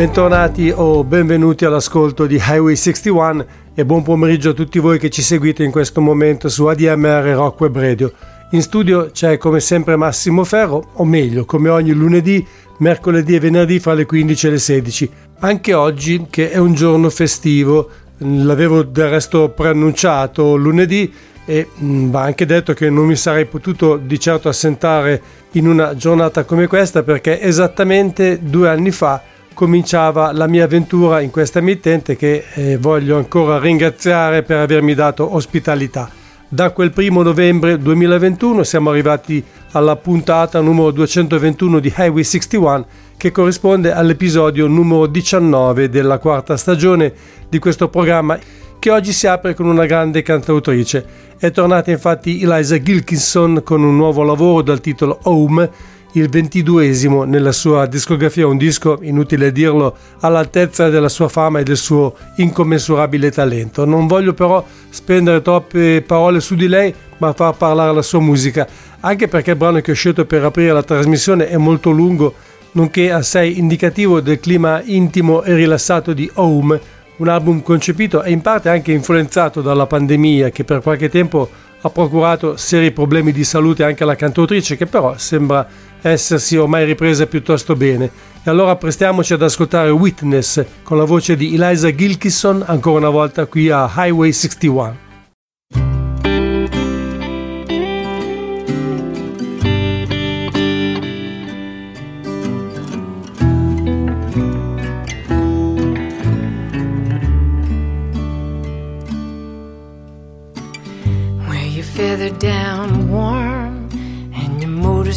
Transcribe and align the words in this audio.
Bentornati 0.00 0.72
o 0.74 1.04
benvenuti 1.04 1.66
all'ascolto 1.66 2.24
di 2.24 2.36
Highway 2.36 2.74
61 2.74 3.44
e 3.74 3.84
buon 3.84 4.02
pomeriggio 4.02 4.48
a 4.48 4.54
tutti 4.54 4.78
voi 4.78 4.98
che 4.98 5.10
ci 5.10 5.20
seguite 5.20 5.62
in 5.62 5.70
questo 5.70 6.00
momento 6.00 6.48
su 6.48 6.64
ADMR 6.64 7.34
Rock 7.34 7.60
Web 7.60 7.78
Radio. 7.78 8.10
In 8.52 8.62
studio 8.62 9.10
c'è 9.12 9.36
come 9.36 9.60
sempre 9.60 9.96
Massimo 9.96 10.42
Ferro, 10.44 10.92
o 10.94 11.04
meglio, 11.04 11.44
come 11.44 11.68
ogni 11.68 11.92
lunedì, 11.92 12.42
mercoledì 12.78 13.34
e 13.34 13.40
venerdì 13.40 13.78
fra 13.78 13.92
le 13.92 14.06
15 14.06 14.46
e 14.46 14.50
le 14.50 14.58
16. 14.58 15.10
Anche 15.40 15.74
oggi, 15.74 16.28
che 16.30 16.50
è 16.50 16.56
un 16.56 16.72
giorno 16.72 17.10
festivo, 17.10 17.90
l'avevo 18.16 18.82
del 18.82 19.10
resto 19.10 19.50
preannunciato 19.50 20.56
lunedì 20.56 21.12
e 21.44 21.68
mm, 21.78 22.08
va 22.08 22.22
anche 22.22 22.46
detto 22.46 22.72
che 22.72 22.88
non 22.88 23.04
mi 23.04 23.16
sarei 23.16 23.44
potuto 23.44 23.98
di 23.98 24.18
certo 24.18 24.48
assentare 24.48 25.20
in 25.52 25.68
una 25.68 25.94
giornata 25.94 26.44
come 26.44 26.68
questa 26.68 27.02
perché 27.02 27.38
esattamente 27.38 28.38
due 28.40 28.70
anni 28.70 28.92
fa 28.92 29.22
cominciava 29.60 30.32
la 30.32 30.46
mia 30.46 30.64
avventura 30.64 31.20
in 31.20 31.28
questa 31.28 31.58
emittente 31.58 32.16
che 32.16 32.44
eh, 32.54 32.78
voglio 32.78 33.18
ancora 33.18 33.58
ringraziare 33.58 34.42
per 34.42 34.56
avermi 34.56 34.94
dato 34.94 35.34
ospitalità. 35.34 36.08
Da 36.48 36.70
quel 36.70 36.92
primo 36.92 37.20
novembre 37.20 37.76
2021 37.76 38.62
siamo 38.62 38.88
arrivati 38.88 39.44
alla 39.72 39.96
puntata 39.96 40.60
numero 40.60 40.92
221 40.92 41.78
di 41.78 41.92
Highway 41.94 42.24
61 42.24 42.86
che 43.18 43.30
corrisponde 43.32 43.92
all'episodio 43.92 44.66
numero 44.66 45.04
19 45.04 45.90
della 45.90 46.16
quarta 46.16 46.56
stagione 46.56 47.12
di 47.46 47.58
questo 47.58 47.90
programma 47.90 48.38
che 48.78 48.90
oggi 48.90 49.12
si 49.12 49.26
apre 49.26 49.52
con 49.52 49.66
una 49.66 49.84
grande 49.84 50.22
cantautrice. 50.22 51.04
È 51.38 51.50
tornata 51.50 51.90
infatti 51.90 52.40
Eliza 52.40 52.80
Gilkinson 52.80 53.60
con 53.62 53.82
un 53.82 53.94
nuovo 53.94 54.22
lavoro 54.22 54.62
dal 54.62 54.80
titolo 54.80 55.18
Home 55.24 55.70
il 56.12 56.28
ventiduesimo 56.28 57.24
nella 57.24 57.52
sua 57.52 57.86
discografia, 57.86 58.46
un 58.46 58.56
disco, 58.56 58.98
inutile 59.02 59.52
dirlo, 59.52 59.96
all'altezza 60.20 60.88
della 60.88 61.08
sua 61.08 61.28
fama 61.28 61.60
e 61.60 61.62
del 61.62 61.76
suo 61.76 62.14
incommensurabile 62.36 63.30
talento. 63.30 63.84
Non 63.84 64.06
voglio 64.06 64.34
però 64.34 64.64
spendere 64.88 65.42
troppe 65.42 66.02
parole 66.02 66.40
su 66.40 66.54
di 66.54 66.66
lei, 66.66 66.92
ma 67.18 67.32
far 67.32 67.56
parlare 67.56 67.92
la 67.92 68.02
sua 68.02 68.20
musica, 68.20 68.66
anche 69.00 69.28
perché 69.28 69.50
il 69.50 69.56
brano 69.56 69.80
che 69.80 69.92
ho 69.92 69.94
scelto 69.94 70.24
per 70.24 70.44
aprire 70.44 70.72
la 70.72 70.82
trasmissione 70.82 71.48
è 71.48 71.56
molto 71.56 71.90
lungo, 71.90 72.34
nonché 72.72 73.12
assai 73.12 73.58
indicativo 73.58 74.20
del 74.20 74.40
clima 74.40 74.82
intimo 74.84 75.42
e 75.42 75.54
rilassato 75.54 76.12
di 76.12 76.30
Home, 76.34 76.80
un 77.16 77.28
album 77.28 77.62
concepito 77.62 78.22
e 78.22 78.30
in 78.30 78.40
parte 78.40 78.70
anche 78.70 78.92
influenzato 78.92 79.60
dalla 79.60 79.86
pandemia 79.86 80.50
che 80.50 80.64
per 80.64 80.80
qualche 80.80 81.10
tempo 81.10 81.68
ha 81.82 81.90
procurato 81.90 82.56
seri 82.56 82.92
problemi 82.92 83.32
di 83.32 83.44
salute 83.44 83.84
anche 83.84 84.02
alla 84.02 84.16
cantautrice 84.16 84.76
che 84.76 84.86
però 84.86 85.16
sembra 85.16 85.66
essersi 86.02 86.56
ormai 86.56 86.84
ripresa 86.84 87.26
piuttosto 87.26 87.74
bene. 87.74 88.10
E 88.42 88.50
allora 88.50 88.76
prestiamoci 88.76 89.32
ad 89.32 89.42
ascoltare 89.42 89.90
Witness 89.90 90.64
con 90.82 90.96
la 90.96 91.04
voce 91.04 91.36
di 91.36 91.54
Eliza 91.54 91.94
Gilkison 91.94 92.62
ancora 92.66 92.98
una 92.98 93.10
volta 93.10 93.46
qui 93.46 93.70
a 93.70 93.90
Highway 93.94 94.32
61. 94.32 95.09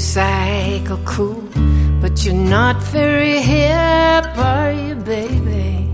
Motorcycle 0.03 1.00
cool, 1.06 1.41
but 2.02 2.25
you're 2.25 2.36
not 2.36 2.84
very 2.84 3.40
hip, 3.40 4.38
are 4.38 4.74
you, 4.74 4.96
baby? 4.96 5.90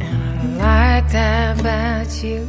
And 0.00 0.56
I 0.62 0.96
like 0.96 1.12
that 1.12 1.60
about 1.60 2.22
you. 2.24 2.46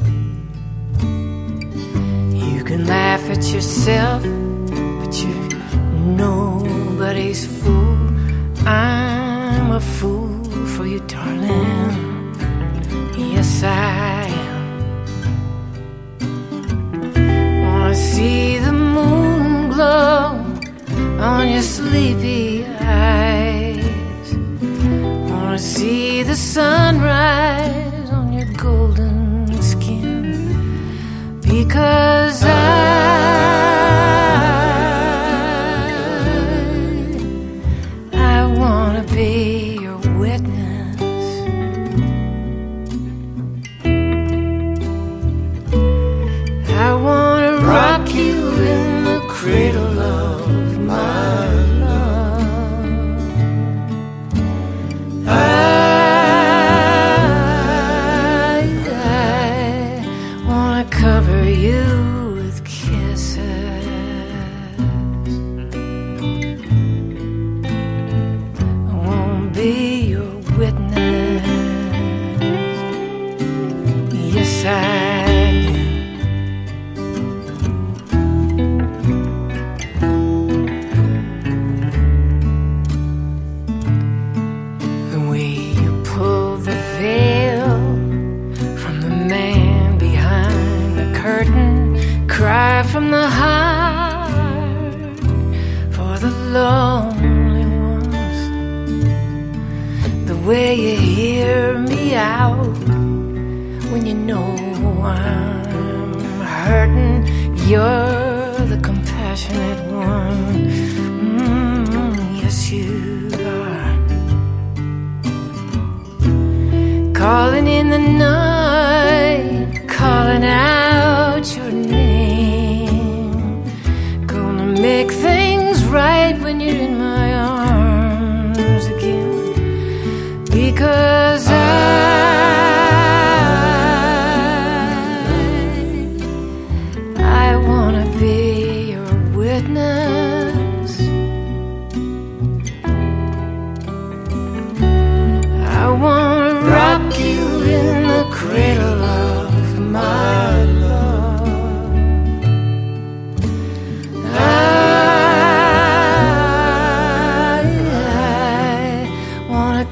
You 2.33 2.63
can 2.63 2.85
laugh 2.87 3.29
at 3.29 3.43
yourself, 3.51 4.23
but 4.23 5.13
you're 5.21 5.49
nobody's 6.15 7.45
fool. 7.45 7.97
I'm 8.65 9.71
a 9.71 9.81
fool 9.81 10.41
for 10.67 10.85
you, 10.85 11.01
darling. 11.01 12.33
Yes, 13.17 13.61
I 13.61 14.29
am. 14.51 14.63
Wanna 17.61 17.95
see 17.95 18.57
the 18.59 18.71
moon 18.71 19.69
glow 19.69 20.46
on 21.19 21.49
your 21.49 21.61
sleepy 21.61 22.65
eyes. 22.65 24.33
Wanna 25.29 25.59
see 25.59 26.23
the 26.23 26.35
sunrise 26.35 28.09
on 28.11 28.33
your 28.33 28.51
golden 28.53 29.61
skin 29.61 31.39
because 31.41 32.43
I. 32.43 33.16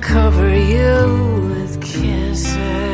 cover 0.01 0.55
you 0.55 1.49
with 1.49 1.81
kisses. 1.81 2.84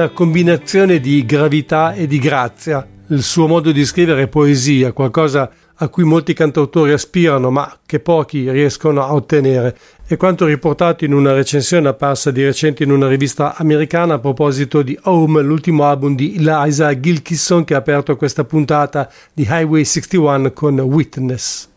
Una 0.00 0.08
combinazione 0.08 0.98
di 0.98 1.26
gravità 1.26 1.92
e 1.92 2.06
di 2.06 2.18
grazia. 2.18 2.86
Il 3.08 3.22
suo 3.22 3.46
modo 3.46 3.70
di 3.70 3.84
scrivere 3.84 4.28
poesia, 4.28 4.92
qualcosa 4.92 5.50
a 5.74 5.88
cui 5.88 6.04
molti 6.04 6.32
cantautori 6.32 6.92
aspirano 6.92 7.50
ma 7.50 7.78
che 7.84 8.00
pochi 8.00 8.50
riescono 8.50 9.02
a 9.02 9.12
ottenere. 9.12 9.76
È 10.06 10.16
quanto 10.16 10.46
riportato 10.46 11.04
in 11.04 11.12
una 11.12 11.34
recensione 11.34 11.88
apparsa 11.88 12.30
di 12.30 12.42
recente 12.42 12.82
in 12.82 12.92
una 12.92 13.08
rivista 13.08 13.56
americana 13.56 14.14
a 14.14 14.18
proposito 14.18 14.80
di 14.80 14.98
Home, 15.02 15.42
l'ultimo 15.42 15.84
album 15.84 16.14
di 16.14 16.36
Eliza 16.36 16.98
Gilkisson 16.98 17.64
che 17.64 17.74
ha 17.74 17.78
aperto 17.78 18.16
questa 18.16 18.44
puntata 18.44 19.10
di 19.34 19.46
Highway 19.46 19.84
61 19.84 20.52
con 20.52 20.80
Witness. 20.80 21.68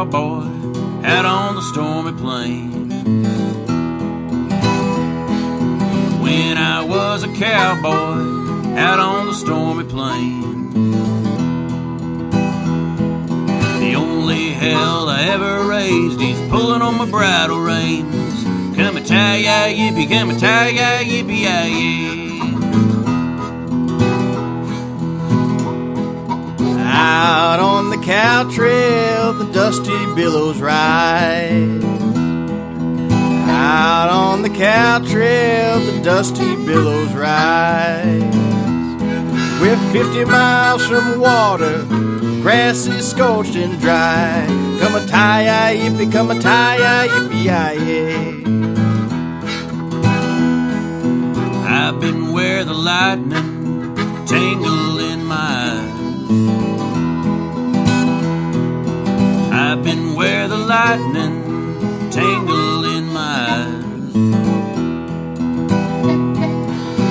Cowboy 0.00 0.46
out 1.04 1.26
on 1.26 1.56
the 1.56 1.60
stormy 1.60 2.12
plain. 2.12 2.88
When 6.22 6.56
I 6.56 6.82
was 6.82 7.22
a 7.22 7.28
cowboy 7.34 8.78
out 8.78 8.98
on 8.98 9.26
the 9.26 9.34
stormy 9.34 9.84
plain. 9.84 10.70
The 13.80 13.94
only 13.94 14.48
hell 14.52 15.10
I 15.10 15.24
ever 15.24 15.68
raised 15.68 16.22
is 16.22 16.40
pulling 16.48 16.80
on 16.80 16.96
my 16.96 17.04
bridle 17.10 17.60
reins. 17.60 18.44
Come 18.76 18.96
a 18.96 19.04
tie 19.04 19.36
ya 19.36 19.66
yippee, 19.66 20.08
come 20.08 20.30
a 20.30 20.38
tie 20.38 20.70
ya 20.70 22.19
out 27.10 27.58
on 27.58 27.90
the 27.90 27.96
cow 27.96 28.48
trail, 28.48 29.32
the 29.32 29.52
dusty 29.52 30.00
billows 30.14 30.60
rise. 30.60 31.84
Out 33.48 34.10
on 34.10 34.42
the 34.42 34.48
cow 34.48 35.00
trail, 35.00 35.80
the 35.80 36.00
dusty 36.02 36.54
billows 36.64 37.12
rise. 37.12 38.36
We're 39.60 39.76
50 39.92 40.24
miles 40.26 40.86
from 40.86 41.18
water, 41.18 41.84
grass 42.42 42.86
is 42.86 43.10
scorched 43.10 43.56
and 43.56 43.80
dry. 43.80 44.46
Come 44.80 44.94
a 44.94 45.04
tie, 45.06 45.76
yippee, 45.76 46.12
come 46.12 46.30
a 46.30 46.40
tie, 46.40 47.08
yippee, 47.08 47.50
I've 51.66 52.00
been 52.00 52.32
where 52.32 52.64
the 52.64 52.74
lightning 52.74 53.96
tangled 54.26 54.79
lightning 60.70 61.42
tangle 62.12 62.84
in 62.84 63.06
my 63.12 63.56
eyes. 63.58 64.14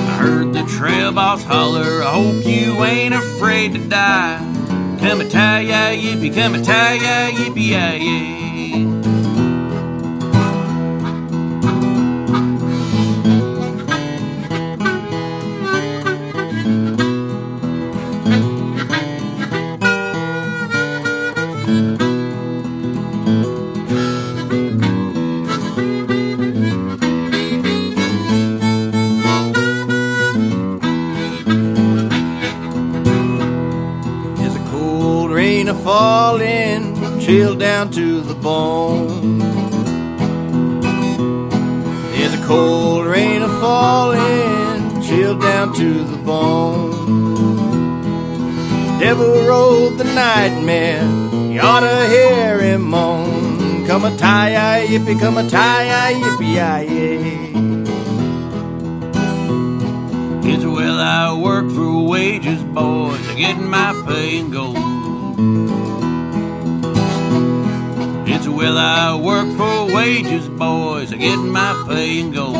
I 0.08 0.16
heard 0.18 0.54
the 0.54 0.62
trail 0.62 1.12
boss 1.12 1.44
holler, 1.44 2.02
I 2.02 2.10
hope 2.10 2.46
you 2.46 2.82
ain't 2.82 3.12
afraid 3.12 3.74
to 3.74 3.86
die. 3.86 4.38
Come 5.00 5.20
a 5.20 5.28
tie, 5.28 5.60
ya, 5.60 5.90
yippee, 5.90 6.34
come 6.34 6.54
a 6.54 6.62
tie, 6.62 6.94
ya, 6.94 7.36
yippee, 7.36 7.68
yeah, 7.68 7.92
yeah. 7.92 8.39
A 35.70 35.74
falling, 35.84 37.20
chill 37.20 37.54
down 37.54 37.90
to 37.92 38.20
the 38.22 38.34
bone. 38.34 39.38
There's 42.10 42.34
a 42.34 42.44
cold 42.44 43.06
rain 43.06 43.42
a 43.42 43.48
falling, 43.60 45.00
chill 45.00 45.38
down 45.38 45.72
to 45.74 46.02
the 46.02 46.16
bone. 46.16 48.00
Devil 48.98 49.44
rode 49.46 49.96
the 49.96 50.04
nightmare, 50.04 51.04
you 51.52 51.60
ought 51.60 51.80
to 51.80 52.08
hear 52.08 52.58
him 52.58 52.82
moan. 52.82 53.86
Come 53.86 54.04
a 54.04 54.16
tie, 54.16 54.86
yippee, 54.88 55.20
come 55.20 55.38
a 55.38 55.48
tie, 55.48 56.14
yippee, 56.14 56.54
yeah. 56.54 56.80
It's 60.52 60.64
well 60.64 60.98
I 60.98 61.32
work 61.40 61.70
for 61.70 62.08
wages, 62.08 62.60
boys. 62.64 63.28
I 63.28 63.34
get 63.34 63.56
my 63.56 63.92
pay 64.08 64.40
and 64.40 64.52
go. 64.52 64.99
Well 68.56 68.76
I 68.76 69.14
work 69.14 69.48
for 69.56 69.94
wages, 69.94 70.48
boys. 70.48 71.12
I 71.12 71.16
get 71.16 71.36
my 71.36 71.84
pay 71.88 72.20
and 72.20 72.34
go. 72.34 72.54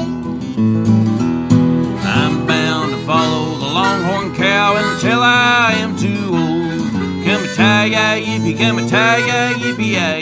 I'm 2.02 2.46
bound 2.46 2.92
to 2.92 2.98
follow 3.04 3.56
the 3.58 3.66
longhorn 3.66 4.34
cow 4.34 4.76
until 4.76 5.20
I 5.20 5.72
am 5.74 5.96
too 5.96 6.30
old. 6.32 6.90
Come 7.24 7.44
a 7.44 7.54
tie, 7.54 7.90
yippee, 8.22 8.56
come 8.56 8.78
a 8.78 8.88
tie, 8.88 9.20
yippee, 9.58 9.92
yeah. 9.92 10.20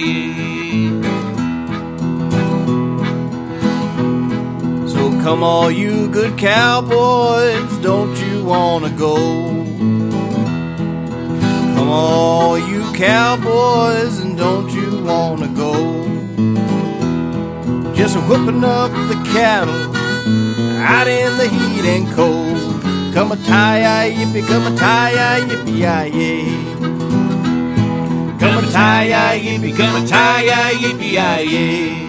So 4.88 5.10
come 5.22 5.42
all 5.42 5.70
you 5.70 6.08
good 6.08 6.36
cowboys, 6.38 7.78
don't 7.78 8.16
you 8.16 8.44
wanna 8.44 8.90
go? 8.90 9.57
Come 11.88 12.58
you 12.58 12.82
cowboys, 12.92 14.18
and 14.18 14.36
don't 14.36 14.68
you 14.70 15.02
wanna 15.04 15.48
go? 15.48 15.72
Just 17.94 18.16
whipping 18.28 18.62
up 18.62 18.90
the 19.10 19.16
cattle 19.32 19.96
out 20.94 21.08
in 21.08 21.38
the 21.38 21.48
heat 21.48 21.84
and 21.86 22.06
cold. 22.14 22.82
Come 23.14 23.32
a 23.32 23.36
tie, 23.36 24.10
yippee, 24.10 24.46
come 24.46 24.70
a 24.70 24.76
tie, 24.76 25.40
yippee, 25.48 25.78
yeah. 25.78 26.04
Come 28.38 28.64
a 28.64 28.70
tie, 28.70 29.40
yippee, 29.40 29.74
come 29.74 30.04
a 30.04 30.06
tie, 30.06 30.74
yippee, 30.82 31.12
yeah. 31.12 32.07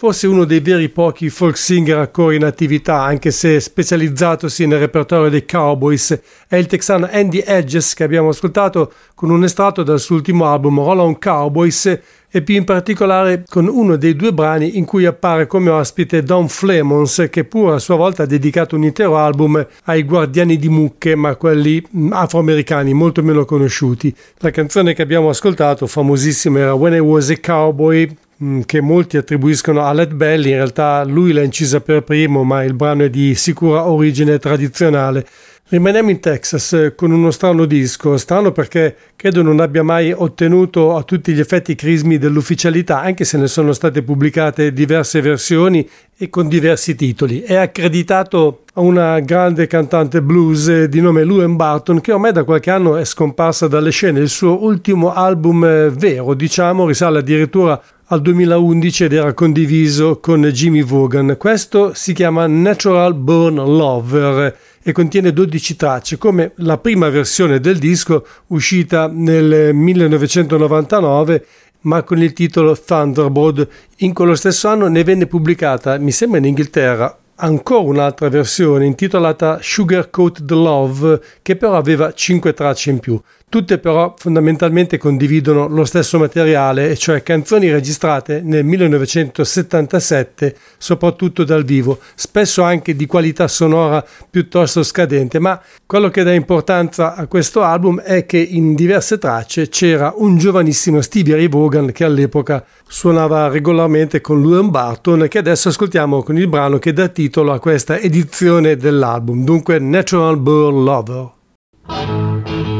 Forse 0.00 0.26
uno 0.26 0.46
dei 0.46 0.60
veri 0.60 0.88
pochi 0.88 1.28
folk 1.28 1.58
singer 1.58 1.98
ancora 1.98 2.34
in 2.34 2.44
attività, 2.44 3.02
anche 3.02 3.30
se 3.30 3.60
specializzatosi 3.60 4.66
nel 4.66 4.78
repertorio 4.78 5.28
dei 5.28 5.44
Cowboys, 5.44 6.18
è 6.48 6.56
il 6.56 6.64
texano 6.64 7.06
Andy 7.12 7.42
Edges 7.44 7.92
che 7.92 8.04
abbiamo 8.04 8.30
ascoltato 8.30 8.94
con 9.14 9.28
un 9.28 9.44
estratto 9.44 9.82
dal 9.82 10.00
suo 10.00 10.14
ultimo 10.14 10.46
album 10.46 10.78
Roll 10.78 11.00
on 11.00 11.18
Cowboys 11.18 12.00
e 12.30 12.40
più 12.40 12.54
in 12.54 12.64
particolare 12.64 13.44
con 13.46 13.68
uno 13.68 13.96
dei 13.96 14.16
due 14.16 14.32
brani 14.32 14.78
in 14.78 14.86
cui 14.86 15.04
appare 15.04 15.46
come 15.46 15.68
ospite 15.68 16.22
Don 16.22 16.48
Flemons 16.48 17.26
che 17.28 17.44
pure 17.44 17.74
a 17.74 17.78
sua 17.78 17.96
volta 17.96 18.22
ha 18.22 18.26
dedicato 18.26 18.76
un 18.76 18.84
intero 18.84 19.18
album 19.18 19.66
ai 19.84 20.04
guardiani 20.04 20.56
di 20.56 20.70
mucche 20.70 21.14
ma 21.14 21.36
quelli 21.36 21.86
mm, 21.94 22.12
afroamericani 22.12 22.94
molto 22.94 23.22
meno 23.22 23.44
conosciuti. 23.44 24.16
La 24.38 24.50
canzone 24.50 24.94
che 24.94 25.02
abbiamo 25.02 25.28
ascoltato 25.28 25.86
famosissima 25.86 26.58
era 26.58 26.72
When 26.72 26.94
I 26.94 27.00
Was 27.00 27.28
a 27.28 27.38
Cowboy 27.38 28.16
che 28.64 28.80
molti 28.80 29.18
attribuiscono 29.18 29.84
a 29.84 29.92
Led 29.92 30.14
Belly, 30.14 30.50
in 30.50 30.56
realtà 30.56 31.04
lui 31.04 31.32
l'ha 31.32 31.42
incisa 31.42 31.80
per 31.80 32.02
primo 32.02 32.42
ma 32.42 32.64
il 32.64 32.74
brano 32.74 33.04
è 33.04 33.10
di 33.10 33.34
sicura 33.34 33.88
origine 33.88 34.38
tradizionale. 34.38 35.26
Rimaniamo 35.70 36.10
in 36.10 36.18
Texas 36.18 36.72
eh, 36.72 36.94
con 36.96 37.12
uno 37.12 37.30
strano 37.30 37.64
disco, 37.64 38.16
strano 38.16 38.50
perché 38.50 38.96
credo 39.14 39.40
non 39.40 39.60
abbia 39.60 39.84
mai 39.84 40.10
ottenuto 40.10 40.96
a 40.96 41.04
tutti 41.04 41.32
gli 41.32 41.38
effetti 41.38 41.76
crismi 41.76 42.18
dell'ufficialità, 42.18 43.02
anche 43.02 43.24
se 43.24 43.38
ne 43.38 43.46
sono 43.46 43.72
state 43.72 44.02
pubblicate 44.02 44.72
diverse 44.72 45.20
versioni 45.20 45.88
e 46.18 46.28
con 46.28 46.48
diversi 46.48 46.96
titoli. 46.96 47.42
È 47.42 47.54
accreditato 47.54 48.64
a 48.74 48.80
una 48.80 49.20
grande 49.20 49.68
cantante 49.68 50.20
blues 50.20 50.66
eh, 50.66 50.88
di 50.88 51.00
nome 51.00 51.22
Luan 51.22 51.54
Barton 51.54 52.00
che 52.00 52.10
ormai 52.10 52.32
da 52.32 52.42
qualche 52.42 52.72
anno 52.72 52.96
è 52.96 53.04
scomparsa 53.04 53.68
dalle 53.68 53.92
scene. 53.92 54.18
Il 54.18 54.28
suo 54.28 54.64
ultimo 54.64 55.12
album 55.14 55.64
eh, 55.64 55.90
vero, 55.90 56.34
diciamo, 56.34 56.84
risale 56.84 57.20
addirittura 57.20 57.80
al 58.06 58.20
2011 58.22 59.04
ed 59.04 59.12
era 59.12 59.32
condiviso 59.34 60.18
con 60.18 60.42
Jimmy 60.42 60.82
Vaughan. 60.82 61.36
Questo 61.38 61.94
si 61.94 62.12
chiama 62.12 62.48
Natural 62.48 63.14
Born 63.14 63.54
Lover 63.54 64.68
e 64.90 64.92
contiene 64.92 65.32
12 65.32 65.76
tracce, 65.76 66.18
come 66.18 66.52
la 66.56 66.78
prima 66.78 67.08
versione 67.08 67.60
del 67.60 67.78
disco 67.78 68.26
uscita 68.48 69.08
nel 69.10 69.74
1999 69.74 71.46
ma 71.82 72.02
con 72.02 72.20
il 72.20 72.32
titolo 72.32 72.76
Thunderbird. 72.78 73.68
In 73.98 74.12
quello 74.12 74.34
stesso 74.34 74.68
anno 74.68 74.88
ne 74.88 75.02
venne 75.02 75.26
pubblicata, 75.26 75.96
mi 75.98 76.10
sembra 76.10 76.38
in 76.38 76.44
Inghilterra, 76.44 77.16
ancora 77.36 77.80
un'altra 77.80 78.28
versione 78.28 78.84
intitolata 78.84 79.58
Sugarcoat 79.62 80.44
the 80.44 80.54
Love 80.54 81.22
che 81.42 81.56
però 81.56 81.76
aveva 81.76 82.12
5 82.12 82.52
tracce 82.52 82.90
in 82.90 82.98
più. 82.98 83.20
Tutte 83.50 83.78
però 83.78 84.14
fondamentalmente 84.16 84.96
condividono 84.96 85.66
lo 85.66 85.84
stesso 85.84 86.20
materiale, 86.20 86.96
cioè 86.96 87.24
canzoni 87.24 87.68
registrate 87.68 88.42
nel 88.44 88.64
1977, 88.64 90.54
soprattutto 90.78 91.42
dal 91.42 91.64
vivo, 91.64 91.98
spesso 92.14 92.62
anche 92.62 92.94
di 92.94 93.06
qualità 93.06 93.48
sonora 93.48 94.06
piuttosto 94.30 94.84
scadente, 94.84 95.40
ma 95.40 95.60
quello 95.84 96.10
che 96.10 96.22
dà 96.22 96.32
importanza 96.32 97.16
a 97.16 97.26
questo 97.26 97.62
album 97.62 98.00
è 98.00 98.24
che 98.24 98.38
in 98.38 98.76
diverse 98.76 99.18
tracce 99.18 99.68
c'era 99.68 100.14
un 100.16 100.38
giovanissimo 100.38 101.00
Stevie 101.00 101.34
Ray 101.34 101.48
Vaughan 101.48 101.90
che 101.90 102.04
all'epoca 102.04 102.64
suonava 102.86 103.48
regolarmente 103.48 104.20
con 104.20 104.40
Luan 104.40 104.70
Barton 104.70 105.26
che 105.26 105.38
adesso 105.38 105.70
ascoltiamo 105.70 106.22
con 106.22 106.38
il 106.38 106.46
brano 106.46 106.78
che 106.78 106.92
dà 106.92 107.08
titolo 107.08 107.50
a 107.50 107.58
questa 107.58 107.98
edizione 107.98 108.76
dell'album, 108.76 109.42
dunque 109.42 109.80
Natural 109.80 110.36
Born 110.38 110.84
Lover. 110.84 112.78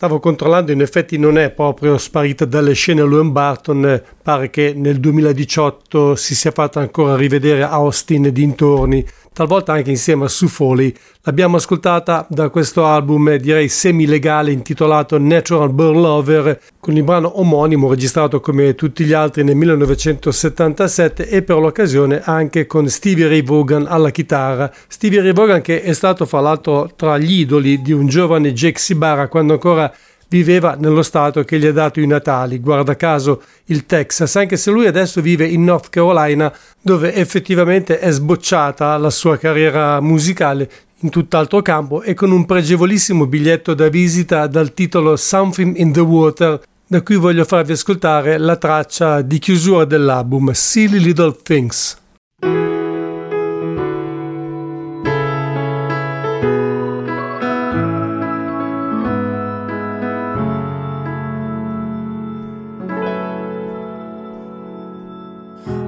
Estava 0.00 0.18
controllando, 0.20 0.70
in 0.70 0.80
effetti 0.80 1.18
non 1.18 1.38
è 1.38 1.50
proprio 1.50 1.98
sparita 1.98 2.44
dalle 2.44 2.74
scene 2.74 3.02
Luan 3.02 3.32
Barton, 3.32 4.02
pare 4.22 4.50
che 4.50 4.72
nel 4.76 5.00
2018 5.00 6.14
si 6.14 6.34
sia 6.34 6.52
fatta 6.52 6.78
ancora 6.78 7.16
rivedere 7.16 7.62
Austin 7.62 8.26
e 8.26 8.32
dintorni, 8.32 9.04
talvolta 9.32 9.72
anche 9.72 9.90
insieme 9.90 10.24
a 10.24 10.28
Sue 10.28 10.48
Foley. 10.48 10.94
L'abbiamo 11.22 11.56
ascoltata 11.56 12.26
da 12.28 12.48
questo 12.48 12.84
album, 12.84 13.36
direi 13.36 13.68
semi-legale, 13.68 14.52
intitolato 14.52 15.18
Natural 15.18 15.70
Burn 15.70 16.00
Lover, 16.00 16.60
con 16.78 16.96
il 16.96 17.02
brano 17.02 17.38
omonimo 17.38 17.88
registrato 17.88 18.40
come 18.40 18.74
tutti 18.74 19.04
gli 19.04 19.12
altri 19.12 19.44
nel 19.44 19.56
1977 19.56 21.28
e 21.28 21.42
per 21.42 21.56
l'occasione 21.56 22.22
anche 22.24 22.66
con 22.66 22.88
Stevie 22.88 23.28
Ray 23.28 23.42
Vaughan 23.42 23.86
alla 23.86 24.10
chitarra. 24.10 24.72
Stevie 24.88 25.20
Ray 25.22 25.32
Vaughan 25.32 25.60
che 25.60 25.82
è 25.82 25.92
stato 25.92 26.26
fra 26.26 26.40
l'altro 26.40 26.90
tra 26.96 27.18
gli 27.18 27.40
idoli 27.40 27.82
di 27.82 27.92
un 27.92 28.06
giovane 28.06 28.52
Jake 28.52 28.78
Sibara 28.78 29.28
quando 29.28 29.54
ancora 29.54 29.92
viveva 30.30 30.76
nello 30.78 31.02
stato 31.02 31.42
che 31.42 31.58
gli 31.58 31.66
ha 31.66 31.72
dato 31.72 32.00
i 32.00 32.06
natali, 32.06 32.60
guarda 32.60 32.94
caso 32.94 33.42
il 33.66 33.84
Texas, 33.84 34.36
anche 34.36 34.56
se 34.56 34.70
lui 34.70 34.86
adesso 34.86 35.20
vive 35.20 35.44
in 35.44 35.64
North 35.64 35.90
Carolina 35.90 36.52
dove 36.80 37.12
effettivamente 37.14 37.98
è 37.98 38.10
sbocciata 38.12 38.96
la 38.96 39.10
sua 39.10 39.36
carriera 39.36 40.00
musicale 40.00 40.70
in 41.00 41.10
tutt'altro 41.10 41.62
campo 41.62 42.02
e 42.02 42.14
con 42.14 42.30
un 42.30 42.46
pregevolissimo 42.46 43.26
biglietto 43.26 43.74
da 43.74 43.88
visita 43.88 44.46
dal 44.46 44.72
titolo 44.72 45.16
Something 45.16 45.76
in 45.76 45.92
the 45.92 46.00
Water 46.00 46.60
da 46.86 47.02
cui 47.02 47.16
voglio 47.16 47.44
farvi 47.44 47.72
ascoltare 47.72 48.38
la 48.38 48.56
traccia 48.56 49.22
di 49.22 49.38
chiusura 49.38 49.84
dell'album 49.84 50.52
Silly 50.52 50.98
Little 50.98 51.36
Things. 51.42 51.98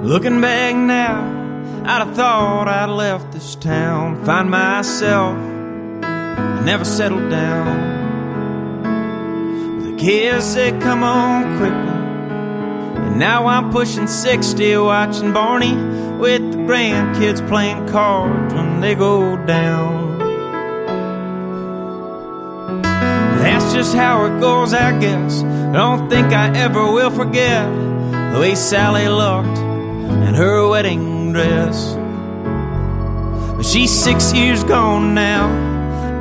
Looking 0.03 0.41
back 0.41 0.75
now, 0.75 1.21
I'd 1.85 2.05
have 2.05 2.17
thought 2.17 2.67
I'd 2.67 2.91
left 2.91 3.31
this 3.31 3.55
town, 3.55 4.25
find 4.25 4.51
myself, 4.51 5.37
and 5.37 6.67
never 6.67 6.85
settled 6.85 7.31
down. 7.31 8.83
The 9.85 9.97
kids 9.97 10.45
said, 10.45 10.83
come 10.83 11.05
on 11.05 11.57
quickly. 11.57 12.01
And 13.07 13.21
now 13.21 13.47
I'm 13.47 13.71
pushing 13.71 14.09
60, 14.09 14.77
watching 14.79 15.33
Barney 15.33 15.77
with 16.19 16.51
the 16.51 16.59
grandkids 16.59 17.47
playing 17.47 17.87
cards 17.87 18.55
when 18.55 18.81
they 18.81 18.97
go 18.97 19.37
down. 19.47 20.19
That's 23.39 23.73
just 23.73 23.95
how 23.95 24.25
it 24.27 24.41
goes, 24.41 24.75
I 24.75 24.99
guess. 24.99 25.45
I 25.45 25.73
don't 25.75 26.11
think 26.11 26.33
I 26.33 26.51
ever 26.59 26.91
will 26.91 27.13
forget 27.13 27.73
the 28.33 28.41
way 28.41 28.57
Sally 28.57 29.07
looked 29.07 29.72
and 30.13 30.37
her 30.37 30.69
wedding 30.69 31.33
dress. 31.33 31.95
But 33.57 33.65
she's 33.67 33.91
six 33.91 34.33
years 34.33 34.65
gone 34.65 35.15
now. 35.15 35.73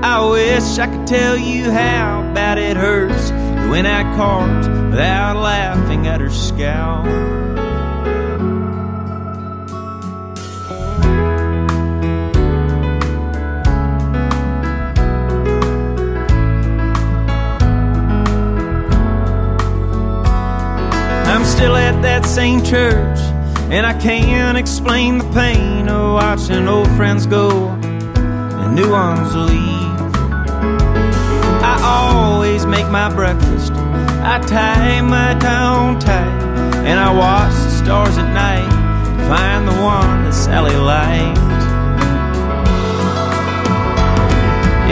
I 0.04 0.28
wish 0.30 0.80
I 0.80 0.88
could 0.88 1.08
tell 1.08 1.38
you 1.38 1.72
how 1.72 2.22
bad 2.34 2.58
it 2.58 2.76
hurts 2.76 3.32
when 3.70 3.86
I 3.86 4.04
cards 4.16 4.68
without 4.68 5.38
laughing 5.38 6.08
at 6.08 6.22
her 6.22 6.30
scowl. 6.30 7.06
I'm 21.28 21.46
still 21.46 21.76
at 21.76 22.02
that 22.02 22.26
same 22.26 22.64
church 22.64 23.31
and 23.72 23.86
I 23.86 23.94
can't 23.94 24.58
explain 24.58 25.20
the 25.20 25.30
pain 25.32 25.88
of 25.88 26.16
watching 26.16 26.68
old 26.68 26.90
friends 26.98 27.26
go 27.26 27.70
and 27.70 28.76
new 28.76 28.92
ones 28.92 29.34
leave. 29.34 30.12
I 31.64 31.80
always 31.82 32.66
make 32.66 32.90
my 32.90 33.08
breakfast, 33.16 33.72
I 33.72 34.40
tie 34.46 35.00
my 35.00 35.32
on 35.46 36.00
tight, 36.02 36.44
and 36.84 37.00
I 37.00 37.16
watch 37.16 37.54
the 37.54 37.70
stars 37.70 38.18
at 38.18 38.34
night 38.34 38.70
to 39.18 39.24
find 39.30 39.66
the 39.66 39.78
one 39.82 40.26
that 40.26 40.34
Sally 40.34 40.76
liked. 40.76 41.40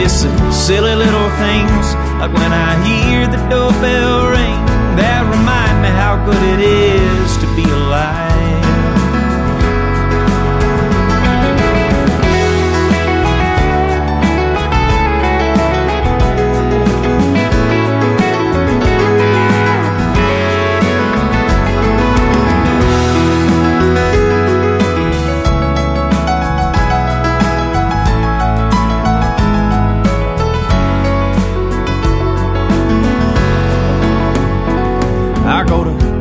It's 0.02 0.22
the 0.22 0.52
silly 0.52 0.94
little 0.94 1.30
things, 1.36 1.86
like 2.18 2.32
when 2.32 2.50
I 2.50 2.70
hear 2.88 3.26
the 3.26 3.36
doorbell 3.52 4.30
ring, 4.30 4.60
that 4.96 5.20
remind 5.28 5.82
me 5.82 5.90
how 5.90 6.16
good 6.24 6.42
it 6.54 6.60
is 6.60 7.36
to 7.36 7.46
be 7.54 7.70
alive. 7.70 8.29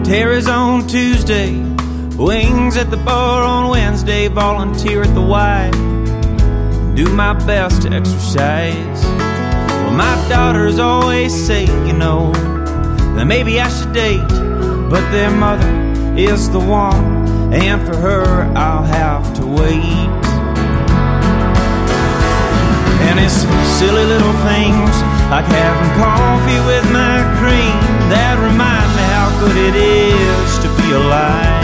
Terry's 0.09 0.47
on 0.47 0.87
Tuesday, 0.87 1.51
wings 2.17 2.77
at 2.77 2.89
the 2.89 2.97
bar 2.97 3.43
on 3.43 3.69
Wednesday, 3.69 4.27
volunteer 4.27 5.03
at 5.03 5.13
the 5.13 5.21
Y, 5.21 5.69
do 6.95 7.13
my 7.13 7.33
best 7.45 7.83
to 7.83 7.89
exercise. 7.89 9.03
Well, 9.05 9.91
my 9.91 10.27
daughters 10.27 10.79
always 10.79 11.31
say, 11.45 11.65
you 11.85 11.93
know, 11.93 12.31
that 13.17 13.25
maybe 13.25 13.61
I 13.61 13.69
should 13.69 13.93
date, 13.93 14.27
but 14.89 15.11
their 15.11 15.29
mother 15.29 15.69
is 16.17 16.49
the 16.49 16.59
one, 16.59 17.53
and 17.53 17.79
for 17.85 17.95
her 17.95 18.51
I'll 18.57 18.81
have 18.81 19.35
to 19.35 19.45
wait. 19.45 20.09
And 23.05 23.19
it's 23.19 23.45
silly 23.77 24.05
little 24.05 24.33
things 24.49 24.95
like 25.29 25.45
having 25.45 26.01
coffee 26.01 26.61
with 26.65 26.91
my 26.91 27.21
cream 27.37 28.09
that 28.09 28.39
remind 28.41 28.78
good 29.39 29.55
it 29.55 29.75
is 29.75 30.59
to 30.59 30.67
be 30.75 30.91
alive. 30.91 31.58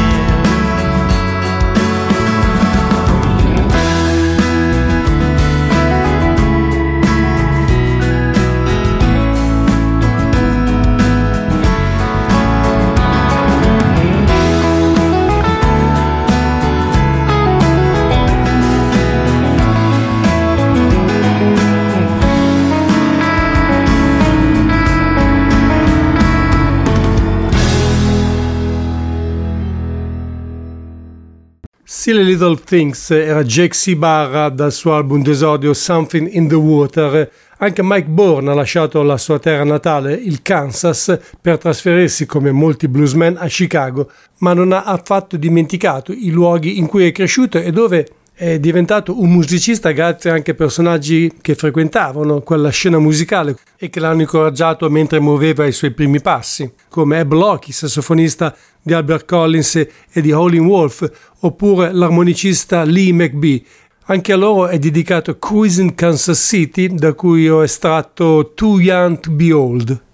Silly 32.06 32.24
Little 32.24 32.60
Things 32.64 33.10
era 33.10 33.42
Jake 33.42 33.74
C. 33.74 33.96
Barra 33.96 34.50
dal 34.50 34.72
suo 34.72 34.94
album 34.94 35.24
d'esordio 35.24 35.74
Something 35.74 36.32
in 36.34 36.48
the 36.48 36.54
Water. 36.54 37.32
Anche 37.58 37.82
Mike 37.82 38.10
Bourne 38.10 38.52
ha 38.52 38.54
lasciato 38.54 39.02
la 39.02 39.18
sua 39.18 39.40
terra 39.40 39.64
natale, 39.64 40.14
il 40.14 40.44
Kansas, 40.44 41.18
per 41.42 41.58
trasferirsi 41.58 42.28
come 42.28 42.52
molti 42.52 42.88
bluesmen 42.88 43.38
a 43.40 43.48
Chicago, 43.48 44.12
ma 44.42 44.54
non 44.54 44.72
ha 44.72 44.84
affatto 44.84 45.36
dimenticato 45.36 46.12
i 46.12 46.30
luoghi 46.30 46.78
in 46.78 46.86
cui 46.86 47.08
è 47.08 47.12
cresciuto 47.12 47.58
e 47.58 47.72
dove 47.72 48.08
è 48.38 48.60
diventato 48.60 49.22
un 49.22 49.32
musicista 49.32 49.92
grazie 49.92 50.30
anche 50.30 50.52
a 50.52 50.56
personaggi 50.56 51.32
che 51.42 51.56
frequentavano 51.56 52.42
quella 52.42 52.68
scena 52.68 53.00
musicale 53.00 53.56
e 53.78 53.90
che 53.90 54.02
l'hanno 54.02 54.22
incoraggiato 54.22 54.90
mentre 54.90 55.22
muoveva 55.22 55.66
i 55.66 55.72
suoi 55.72 55.92
primi 55.92 56.20
passi, 56.20 56.70
come 56.90 57.20
Eb 57.20 57.32
Locke, 57.32 57.72
sassofonista 57.72 58.54
di 58.82 58.94
Albert 58.94 59.26
Collins 59.26 59.76
e 59.76 60.22
di 60.22 60.34
Howlin' 60.34 60.66
Wolf, 60.66 61.10
oppure 61.40 61.94
l'armonicista 61.94 62.84
Lee 62.84 63.14
McBee. 63.14 63.64
Anche 64.08 64.34
a 64.34 64.36
loro 64.36 64.68
è 64.68 64.78
dedicato 64.80 65.40
Cruising 65.40 65.96
Kansas 65.96 66.38
City, 66.38 66.94
da 66.94 67.14
cui 67.14 67.48
ho 67.48 67.64
estratto 67.64 68.52
Too 68.54 68.82
Young 68.82 69.20
to 69.22 69.32
Be 69.32 69.54
Old. 69.54 70.05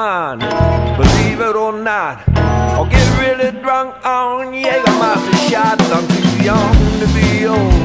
Believe 0.00 1.40
it 1.40 1.56
or 1.56 1.72
not, 1.72 2.26
I'll 2.34 2.86
get 2.86 3.06
really 3.20 3.50
drunk 3.60 3.94
on 4.02 4.54
Jägermeister 4.54 5.50
shots. 5.50 5.90
I'm 5.90 6.08
too 6.08 6.42
young 6.42 6.72
to 7.00 7.06
be 7.12 7.46
old. 7.46 7.79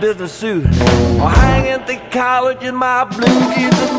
business 0.00 0.32
suit. 0.32 0.64
Or 0.64 1.30
hang 1.30 1.68
at 1.68 1.86
the 1.86 1.96
college 2.10 2.62
in 2.62 2.74
my 2.74 3.04
blue 3.04 3.54
jeans 3.54 3.97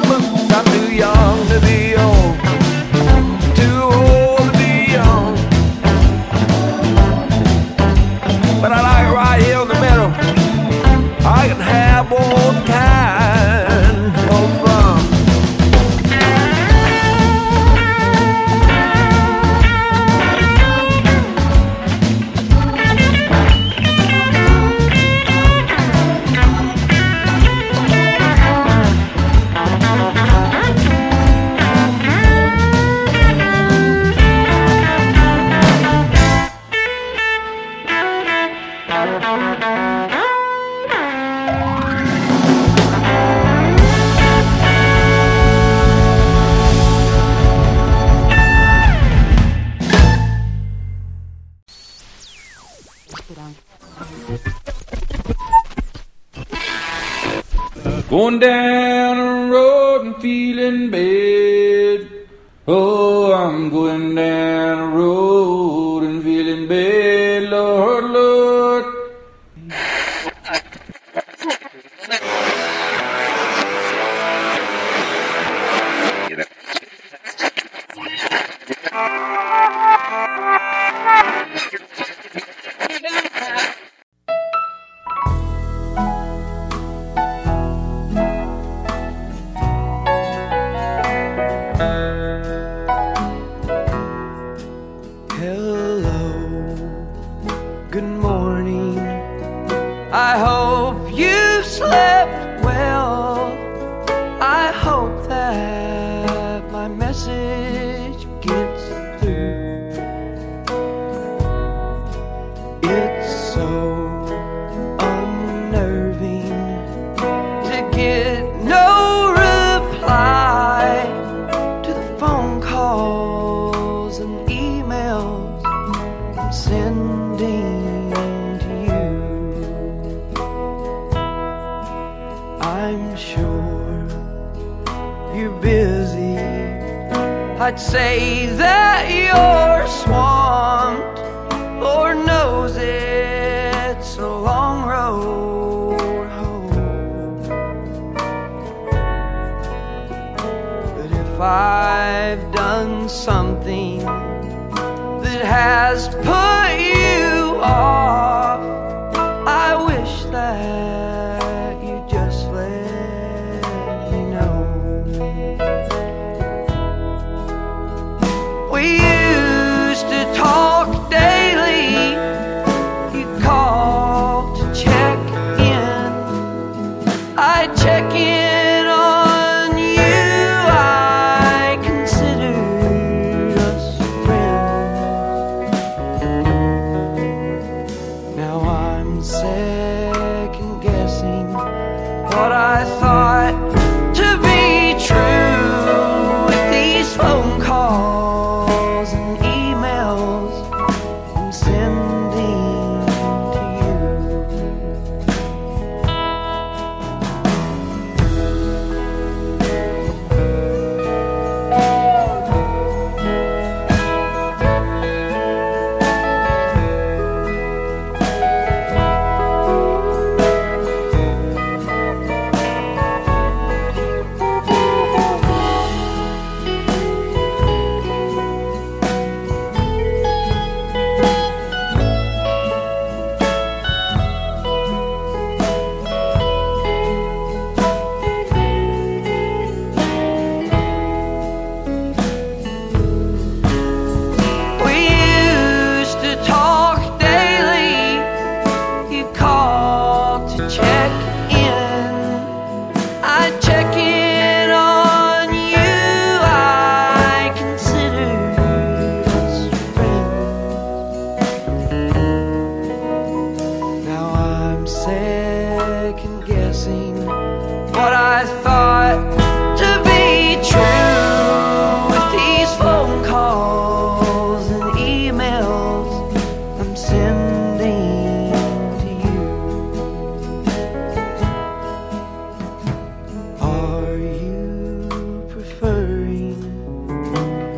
I'm 63.33 63.69
going 63.69 64.15
down 64.15 64.77
the 64.77 64.97
road. 64.97 65.38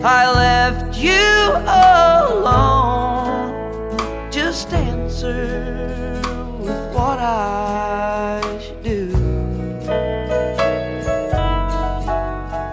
I 0.03 0.31
left 0.31 0.97
you 0.97 1.11
alone? 2.33 3.53
Just 4.31 4.73
answer 4.73 6.19
with 6.59 6.95
what 6.95 7.19
I 7.19 8.41
should 8.59 8.81
do. 8.81 9.13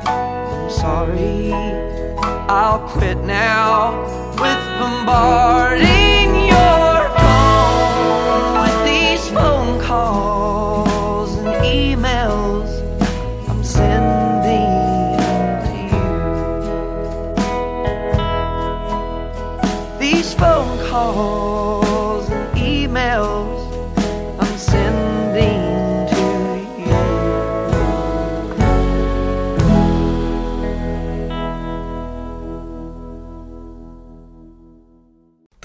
I'm 0.06 0.70
sorry, 0.70 1.52
I'll 2.48 2.80
quit 2.88 3.18
now 3.18 4.00
with 4.40 4.64
bombarding 4.80 5.97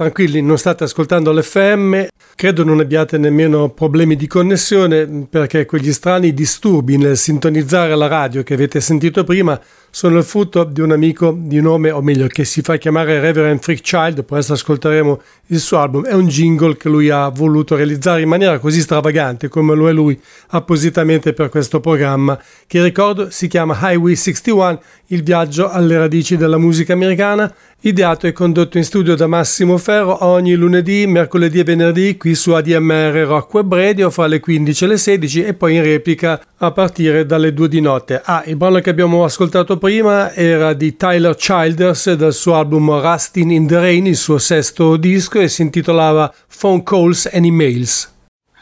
Tranquilli, 0.03 0.41
non 0.41 0.57
state 0.57 0.83
ascoltando 0.83 1.31
l'FM, 1.31 2.07
credo 2.35 2.65
non 2.65 2.81
abbiate 2.81 3.17
nemmeno 3.17 3.69
problemi 3.69 4.17
di 4.17 4.27
connessione 4.27 5.27
perché 5.29 5.65
quegli 5.65 5.93
strani 5.93 6.33
disturbi 6.33 6.97
nel 6.97 7.15
sintonizzare 7.15 7.95
la 7.95 8.07
radio 8.07 8.43
che 8.43 8.53
avete 8.53 8.81
sentito 8.81 9.23
prima 9.23 9.57
sono 9.95 10.17
il 10.17 10.23
frutto 10.23 10.63
di 10.63 10.81
un 10.81 10.91
amico 10.91 11.37
di 11.39 11.61
nome, 11.61 11.91
o 11.91 12.01
meglio, 12.01 12.25
che 12.25 12.45
si 12.45 12.61
fa 12.61 12.77
chiamare 12.77 13.19
Reverend 13.19 13.61
Freak 13.61 13.81
Child, 13.81 14.23
presto 14.23 14.53
ascolteremo 14.53 15.21
il 15.47 15.59
suo 15.59 15.77
album, 15.77 16.05
è 16.05 16.13
un 16.13 16.27
jingle 16.27 16.75
che 16.75 16.89
lui 16.89 17.11
ha 17.11 17.29
voluto 17.29 17.75
realizzare 17.75 18.23
in 18.23 18.27
maniera 18.27 18.57
così 18.57 18.81
stravagante 18.81 19.49
come 19.49 19.75
lo 19.75 19.87
è 19.87 19.93
lui 19.93 20.19
appositamente 20.47 21.33
per 21.33 21.49
questo 21.49 21.79
programma, 21.79 22.41
che 22.65 22.81
ricordo 22.81 23.29
si 23.29 23.47
chiama 23.47 23.77
Highway 23.79 24.15
61, 24.15 24.81
il 25.07 25.21
viaggio 25.21 25.69
alle 25.69 25.95
radici 25.95 26.37
della 26.37 26.57
musica 26.57 26.93
americana, 26.93 27.53
ideato 27.85 28.27
e 28.27 28.31
condotto 28.31 28.77
in 28.77 28.83
studio 28.85 29.15
da 29.15 29.27
Massimo 29.27 29.77
Ferro 29.77 30.23
ogni 30.25 30.55
lunedì, 30.55 31.05
mercoledì 31.05 31.59
e 31.59 31.63
venerdì 31.63 32.15
qui 32.15 32.33
su 32.33 32.51
ADMR 32.51 33.25
Rock 33.25 33.53
Web 33.55 33.73
Radio 33.73 34.09
fra 34.09 34.25
le 34.27 34.39
15 34.39 34.83
e 34.83 34.87
le 34.87 34.97
16 34.97 35.43
e 35.43 35.53
poi 35.53 35.75
in 35.75 35.83
replica 35.83 36.41
a 36.57 36.71
partire 36.71 37.25
dalle 37.25 37.53
2 37.53 37.67
di 37.67 37.81
notte. 37.81 38.21
Ah, 38.23 38.43
il 38.45 38.55
brano 38.55 38.79
che 38.79 38.89
abbiamo 38.89 39.25
ascoltato 39.25 39.77
prima 39.77 40.33
era 40.33 40.73
di 40.73 40.95
Tyler 40.95 41.35
Childers 41.35 42.13
dal 42.13 42.33
suo 42.33 42.55
album 42.55 42.89
Rusting 42.89 43.51
in 43.51 43.67
the 43.67 43.79
Rain, 43.79 44.07
il 44.07 44.15
suo 44.15 44.37
sesto 44.37 44.95
disco 44.95 45.39
e 45.39 45.49
si 45.49 45.61
intitolava 45.61 46.33
Phone 46.57 46.83
Calls 46.83 47.29
and 47.31 47.45
Emails. 47.45 48.11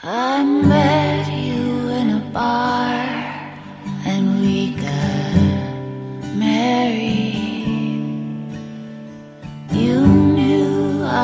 I 0.03 0.43
met 0.43 1.27
you 1.27 1.89
in 1.89 2.09
a 2.09 2.29
bar 2.31 2.70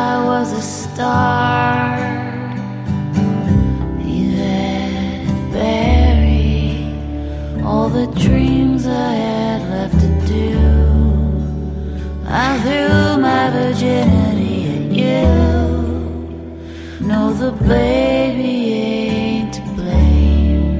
I 0.07 0.23
was 0.23 0.53
a 0.53 0.61
star. 0.61 1.97
You 4.11 4.27
had 4.37 5.51
buried 5.51 6.93
all 7.61 7.89
the 7.89 8.07
dreams 8.25 8.87
I 8.87 9.11
had 9.25 9.61
left 9.73 9.99
to 10.05 10.09
do. 10.37 10.53
I 12.25 12.47
threw 12.63 13.17
my 13.29 13.45
virginity 13.57 14.55
at 14.75 14.85
you. 15.03 15.27
No, 17.11 17.21
the 17.43 17.51
baby 17.75 18.55
ain't 18.87 19.53
to 19.55 19.61
blame. 19.75 20.71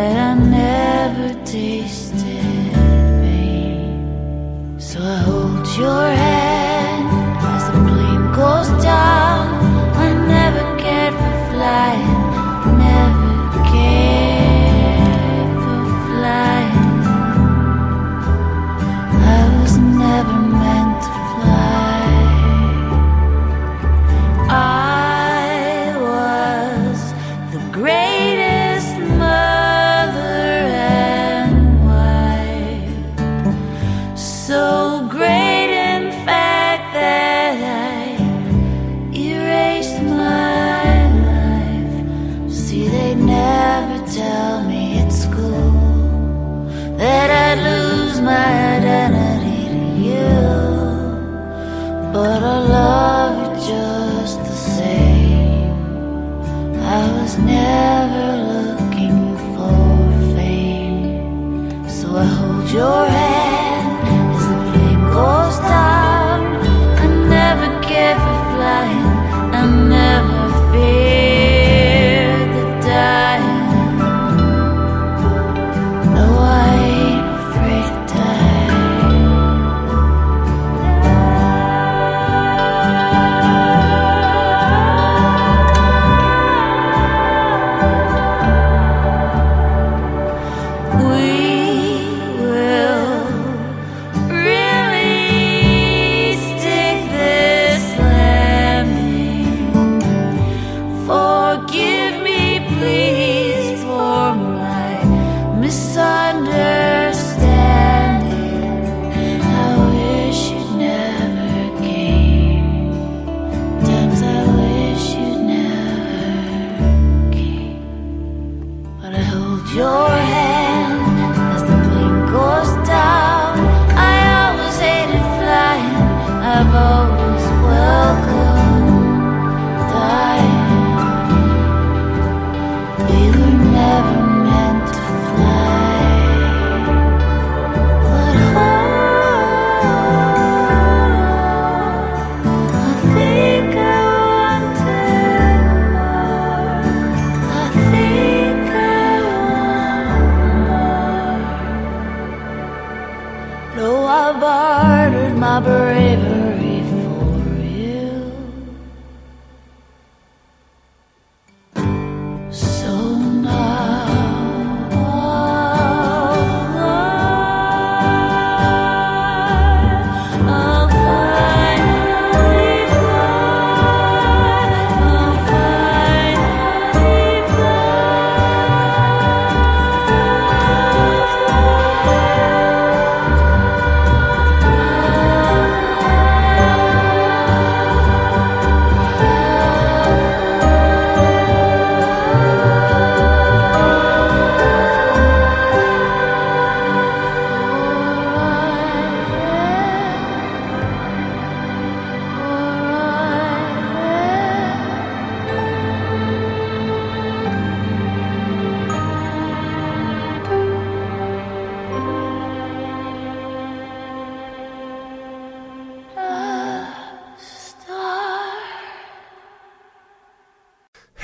And 0.00 0.14
I 0.28 0.32
never 0.60 1.28
tasted 1.46 2.74
pain. 3.22 4.78
So 4.78 4.96
I 5.00 5.16
hold 5.28 5.66
your 5.78 6.04
hand 6.18 6.21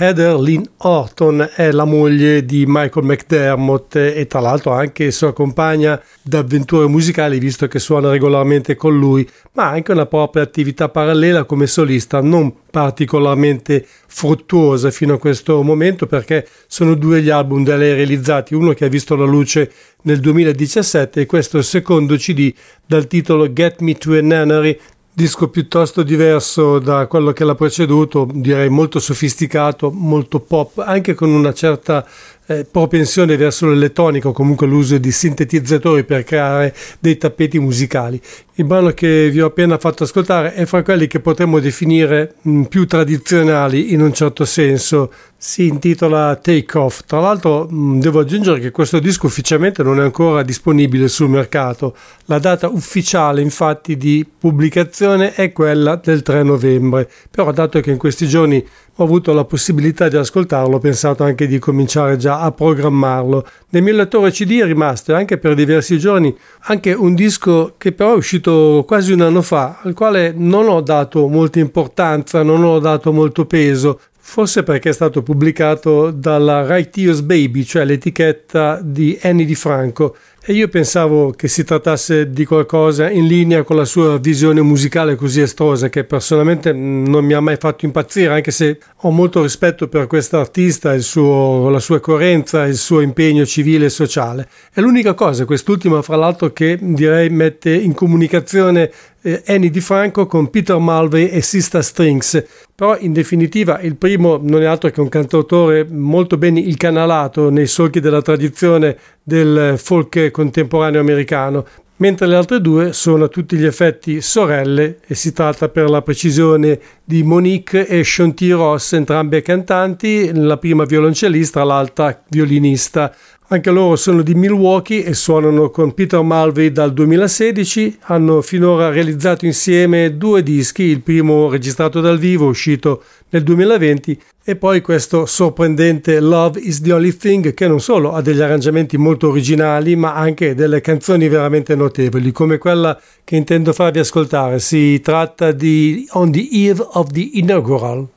Heather 0.01 0.38
Lynn 0.38 0.62
Orton 0.76 1.51
è 1.57 1.72
la 1.72 1.84
moglie 1.84 2.44
di 2.44 2.62
Michael 2.68 3.05
McDermott 3.05 3.96
e 3.96 4.28
tra 4.28 4.38
l'altro 4.38 4.70
anche 4.70 5.11
sua 5.11 5.32
compagna 5.32 6.01
d'avventure 6.22 6.86
musicali 6.86 7.40
visto 7.40 7.66
che 7.66 7.80
suona 7.80 8.09
regolarmente 8.09 8.76
con 8.76 8.96
lui, 8.96 9.28
ma 9.55 9.64
ha 9.64 9.70
anche 9.70 9.90
una 9.90 10.07
propria 10.07 10.44
attività 10.44 10.88
parallela 10.88 11.42
come 11.42 11.66
solista 11.66 12.20
non 12.20 12.55
particolarmente 12.70 13.84
fruttuosa 14.07 14.92
fino 14.92 15.14
a 15.14 15.18
questo 15.18 15.61
momento 15.62 16.07
perché 16.07 16.46
sono 16.68 16.94
due 16.94 17.20
gli 17.20 17.30
album 17.30 17.64
da 17.64 17.74
lei 17.74 17.94
realizzati, 17.94 18.55
uno 18.55 18.74
che 18.74 18.84
ha 18.84 18.88
visto 18.88 19.16
la 19.16 19.24
luce 19.24 19.72
nel 20.03 20.20
2017 20.20 21.22
e 21.22 21.26
questo 21.26 21.57
è 21.57 21.61
il 21.61 21.66
secondo 21.66 22.14
CD 22.14 22.55
dal 22.86 23.09
titolo 23.09 23.53
Get 23.53 23.80
Me 23.80 23.94
to 23.94 24.12
a 24.12 24.20
Nunnery 24.20 24.78
disco 25.19 25.49
piuttosto 25.49 26.05
diverso 26.05 26.79
da 26.79 27.09
quello 27.09 27.33
che 27.33 27.43
l'ha 27.43 27.57
preceduto, 27.57 28.25
direi 28.33 28.69
molto 28.69 29.01
sofisticato, 29.01 29.91
molto 29.91 30.39
pop, 30.39 30.79
anche 30.79 31.14
con 31.14 31.31
una 31.31 31.53
certa 31.53 32.07
eh, 32.49 32.64
propensione 32.64 33.36
verso 33.36 33.68
l'elettronica 33.68 34.28
o 34.28 34.32
comunque 34.32 34.66
l'uso 34.66 34.96
di 34.96 35.12
sintetizzatori 35.12 36.05
per 36.05 36.24
creare 36.24 36.74
dei 36.99 37.18
tappeti 37.18 37.59
musicali. 37.59 38.20
Il 38.55 38.64
brano 38.64 38.90
che 38.90 39.28
vi 39.30 39.40
ho 39.40 39.46
appena 39.46 39.78
fatto 39.78 40.03
ascoltare 40.03 40.55
è 40.55 40.64
fra 40.64 40.82
quelli 40.82 41.07
che 41.07 41.20
potremmo 41.20 41.61
definire 41.61 42.34
mh, 42.40 42.62
più 42.62 42.86
tradizionali 42.86 43.92
in 43.92 44.01
un 44.01 44.12
certo 44.12 44.44
senso. 44.44 45.12
Si 45.36 45.66
intitola 45.68 46.34
Take 46.34 46.76
Off. 46.78 47.03
Tra 47.07 47.20
l'altro 47.20 47.68
mh, 47.68 48.01
devo 48.01 48.20
aggiungere 48.20 48.59
che 48.59 48.70
questo 48.72 48.99
disco 48.99 49.26
ufficialmente 49.26 49.84
non 49.84 50.01
è 50.01 50.03
ancora 50.03 50.42
disponibile 50.42 51.07
sul 51.07 51.28
mercato. 51.28 51.94
La 52.24 52.38
data 52.40 52.68
ufficiale 52.68 53.42
infatti 53.42 53.96
di 53.96 54.26
pubblicazione 54.26 55.34
è 55.34 55.53
quella 55.53 55.94
del 55.94 56.22
3 56.22 56.42
novembre. 56.42 57.09
Però 57.30 57.53
dato 57.53 57.78
che 57.80 57.92
in 57.92 57.99
questi 57.99 58.26
giorni 58.26 58.66
ho 59.01 59.05
avuto 59.05 59.32
la 59.32 59.44
possibilità 59.44 60.09
di 60.09 60.16
ascoltarlo, 60.16 60.76
ho 60.76 60.80
pensato 60.80 61.22
anche 61.22 61.46
di 61.46 61.61
cominciare 61.61 62.16
già 62.16 62.40
a 62.40 62.51
programmarlo. 62.51 63.46
Nel 63.70 63.82
mio 63.82 63.94
lettore 63.94 64.32
CD 64.32 64.61
è 64.61 64.64
rimasto 64.64 65.14
anche 65.14 65.38
per 65.38 65.55
diversi 65.55 65.99
giorni 65.99 66.36
anche 66.62 66.92
un 66.92 67.14
disco 67.14 67.74
che 67.78 67.92
però 67.92 68.14
è 68.14 68.16
uscito 68.16 68.84
quasi 68.86 69.12
un 69.12 69.20
anno 69.20 69.42
fa, 69.42 69.78
al 69.82 69.94
quale 69.94 70.32
non 70.36 70.68
ho 70.68 70.80
dato 70.80 71.28
molta 71.28 71.61
importanza, 71.61 72.42
non 72.42 72.64
ho 72.64 72.80
dato 72.80 73.12
molto 73.12 73.46
peso, 73.46 74.01
forse 74.18 74.64
perché 74.64 74.88
è 74.88 74.92
stato 74.92 75.22
pubblicato 75.22 76.11
dalla 76.11 76.66
Righteous 76.66 77.20
Baby, 77.20 77.62
cioè 77.62 77.84
l'etichetta 77.84 78.80
di 78.82 79.16
Annie 79.22 79.46
Di 79.46 79.55
Franco, 79.55 80.16
e 80.51 80.55
io 80.55 80.68
pensavo 80.68 81.32
che 81.32 81.46
si 81.46 81.62
trattasse 81.62 82.30
di 82.30 82.46
qualcosa 82.46 83.11
in 83.11 83.26
linea 83.26 83.64
con 83.64 83.76
la 83.76 83.84
sua 83.84 84.16
visione 84.16 84.62
musicale 84.62 85.14
così 85.14 85.42
estrosa 85.42 85.90
che 85.90 86.05
personalmente 86.05 86.72
non 86.72 87.22
mi 87.22 87.34
ha 87.34 87.40
mai 87.40 87.57
fatto 87.57 87.84
impazzire 87.84 88.32
anche 88.32 88.51
se 88.51 88.78
ho 89.03 89.11
molto 89.11 89.42
rispetto 89.42 89.88
per 89.88 90.07
questo 90.07 90.38
artista, 90.38 90.94
la 90.94 91.80
sua 91.80 92.01
coerenza, 92.01 92.64
il 92.64 92.78
suo 92.78 93.03
impegno 93.03 93.44
civile 93.44 93.84
e 93.84 93.90
sociale. 93.90 94.49
È 94.72 94.80
l'unica 94.80 95.12
cosa, 95.12 95.44
quest'ultima 95.44 96.01
fra 96.01 96.16
l'altro 96.16 96.51
che 96.51 96.78
direi 96.80 97.28
mette 97.28 97.74
in 97.74 97.92
comunicazione 97.92 98.90
eh, 99.23 99.43
Annie 99.47 99.71
Di 99.71 99.81
Franco 99.81 100.27
con 100.27 100.51
Peter 100.51 100.79
Mulvey 100.79 101.29
e 101.29 101.41
Sista 101.43 101.83
Strings 101.83 102.45
però 102.79 102.97
in 102.97 103.12
definitiva 103.12 103.81
il 103.81 103.97
primo 103.97 104.39
non 104.41 104.62
è 104.62 104.64
altro 104.64 104.89
che 104.91 105.01
un 105.01 105.09
cantautore 105.09 105.85
molto 105.85 106.37
ben 106.37 106.57
incanalato 106.57 107.51
nei 107.51 107.66
solchi 107.66 107.99
della 107.99 108.23
tradizione 108.23 108.97
del 109.21 109.75
folk 109.77 110.31
contemporaneo 110.31 111.01
americano, 111.01 111.66
mentre 111.97 112.29
le 112.29 112.37
altre 112.37 112.61
due 112.61 112.93
sono 112.93 113.25
a 113.25 113.29
tutti 113.29 113.57
gli 113.57 113.64
effetti 113.64 114.21
sorelle 114.21 114.99
e 115.05 115.16
si 115.16 115.33
tratta 115.33 115.69
per 115.69 115.91
la 115.91 116.03
precisione 116.03 116.79
di 117.03 117.25
Monique 117.25 117.89
e 117.89 118.05
Shonti 118.05 118.53
Ross, 118.53 118.93
entrambe 118.93 119.43
cantanti, 119.43 120.31
la 120.33 120.57
prima 120.57 120.85
violoncellista, 120.85 121.64
l'altra 121.64 122.23
violinista. 122.29 123.12
Anche 123.51 123.70
loro 123.70 123.96
sono 123.96 124.20
di 124.20 124.34
Milwaukee 124.34 125.03
e 125.03 125.14
suonano 125.14 125.70
con 125.70 125.94
Peter 125.94 126.20
Mulvey 126.20 126.70
dal 126.70 126.92
2016. 126.92 127.96
Hanno 128.03 128.42
finora 128.42 128.90
realizzato 128.90 129.46
insieme 129.46 130.18
due 130.18 130.42
dischi, 130.42 130.82
il 130.82 131.01
primo 131.01 131.49
registrato 131.49 132.03
dal 132.03 132.18
vivo 132.18 132.46
uscito 132.46 133.03
nel 133.30 133.42
2020 133.44 134.20
e 134.44 134.57
poi 134.57 134.82
questo 134.82 135.24
sorprendente 135.24 136.20
Love 136.20 136.61
is 136.61 136.82
the 136.82 136.92
Only 136.92 137.16
Thing 137.16 137.55
che 137.55 137.66
non 137.66 137.80
solo 137.80 138.12
ha 138.12 138.20
degli 138.20 138.42
arrangiamenti 138.42 138.99
molto 138.99 139.28
originali 139.28 139.96
ma 139.96 140.14
anche 140.14 140.55
delle 140.55 140.82
canzoni 140.82 141.26
veramente 141.28 141.74
notevoli 141.74 142.32
come 142.32 142.59
quella 142.59 143.01
che 143.24 143.36
intendo 143.36 143.72
farvi 143.72 144.01
ascoltare. 144.01 144.59
Si 144.59 145.01
tratta 145.01 145.53
di 145.53 146.07
On 146.12 146.30
the 146.30 146.46
Eve 146.53 146.86
of 146.92 147.11
the 147.12 147.30
Inaugural. 147.32 148.09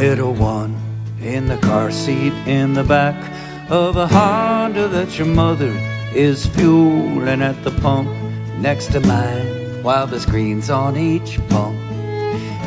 Little 0.00 0.32
one 0.32 0.80
in 1.20 1.44
the 1.44 1.58
car 1.58 1.90
seat 1.90 2.32
in 2.46 2.72
the 2.72 2.82
back 2.82 3.14
of 3.70 3.98
a 3.98 4.06
Honda 4.06 4.88
that 4.88 5.18
your 5.18 5.26
mother 5.26 5.70
is 6.14 6.46
fueling 6.46 7.42
at 7.42 7.62
the 7.64 7.70
pump 7.82 8.08
next 8.60 8.92
to 8.92 9.00
mine 9.00 9.82
while 9.82 10.06
the 10.06 10.18
screen's 10.18 10.70
on 10.70 10.96
each 10.96 11.38
pump. 11.50 11.78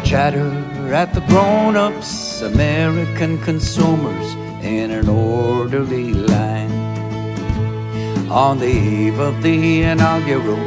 Chatter 0.06 0.52
at 0.94 1.16
the 1.16 1.22
grown 1.22 1.76
ups, 1.76 2.42
American 2.42 3.42
consumers 3.42 4.36
in 4.64 4.92
an 4.92 5.10
orderly 5.10 6.14
line. 6.14 6.72
On 8.30 8.60
the 8.60 8.68
eve 8.68 9.18
of 9.18 9.42
the 9.42 9.82
inaugural, 9.82 10.60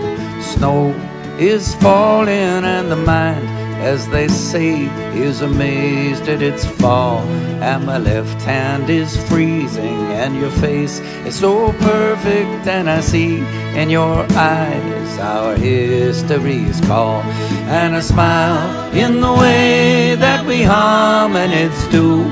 snow 0.43 0.91
is 1.39 1.77
falling 1.77 2.65
and 2.65 2.91
the 2.91 2.97
mind 2.97 3.56
as 3.79 4.09
they 4.09 4.29
say, 4.29 4.87
is 5.15 5.43
amazed 5.43 6.29
at 6.29 6.43
its 6.43 6.65
fall. 6.65 7.21
And 7.61 7.87
my 7.87 7.99
left 7.99 8.41
hand 8.43 8.91
is 8.91 9.17
freezing, 9.29 10.03
and 10.13 10.37
your 10.37 10.51
face 10.51 11.01
is 11.25 11.39
so 11.39 11.73
perfect. 11.73 12.67
And 12.67 12.89
I 12.89 13.01
see 13.01 13.39
in 13.75 13.91
your 13.91 14.27
eyes 14.33 15.19
our 15.19 15.57
history's 15.57 16.81
call. 16.83 17.23
And 17.69 17.95
a 17.95 18.03
smile 18.03 18.93
in 18.95 19.21
the 19.21 19.33
way 19.33 20.15
that 20.17 20.47
we 20.47 20.61
hominids 20.61 21.91
do 21.91 22.23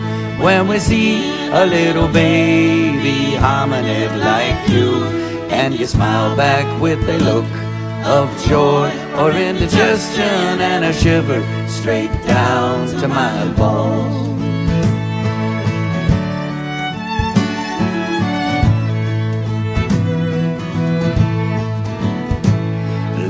when 0.42 0.68
we 0.68 0.78
see 0.78 1.30
a 1.50 1.66
little 1.66 2.08
baby 2.08 3.36
hominid 3.36 4.10
like 4.18 4.68
you. 4.68 5.04
And 5.50 5.78
you 5.78 5.86
smile 5.86 6.36
back 6.36 6.66
with 6.80 6.98
a 7.08 7.18
look 7.18 7.63
of 8.04 8.28
joy 8.46 8.90
or 9.16 9.30
indigestion 9.30 10.60
and 10.60 10.84
a 10.84 10.92
shiver 10.92 11.42
straight 11.66 12.12
down 12.26 12.86
to 13.00 13.08
my 13.08 13.52
bones. 13.54 14.24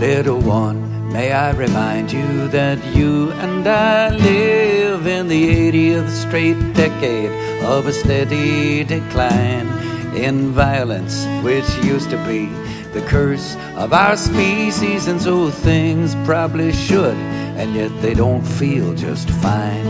Little 0.01 0.41
one, 0.41 1.13
may 1.13 1.33
I 1.33 1.53
remind 1.53 2.13
you 2.13 2.49
that 2.49 2.85
you 2.97 3.31
and 3.33 3.67
I 3.67 4.11
live 4.11 5.07
in 5.07 5.29
the 5.29 5.71
80th 5.71 6.11
straight 6.11 6.75
decade 6.75 7.31
of 7.63 7.87
a 7.87 7.93
steady 7.93 8.83
decline 8.83 9.69
in 10.17 10.51
violence, 10.51 11.25
which 11.43 11.69
used 11.85 12.11
to 12.11 12.17
be 12.27 12.51
the 12.95 13.03
curse 13.03 13.57
of 13.75 13.93
our 13.93 14.17
species, 14.17 15.09
and 15.09 15.21
so 15.21 15.51
things 15.51 16.15
probably 16.25 16.73
should, 16.73 17.17
and 17.59 17.75
yet 17.75 17.91
they 18.01 18.15
don't 18.15 18.43
feel 18.43 18.95
just 18.95 19.29
fine. 19.29 19.85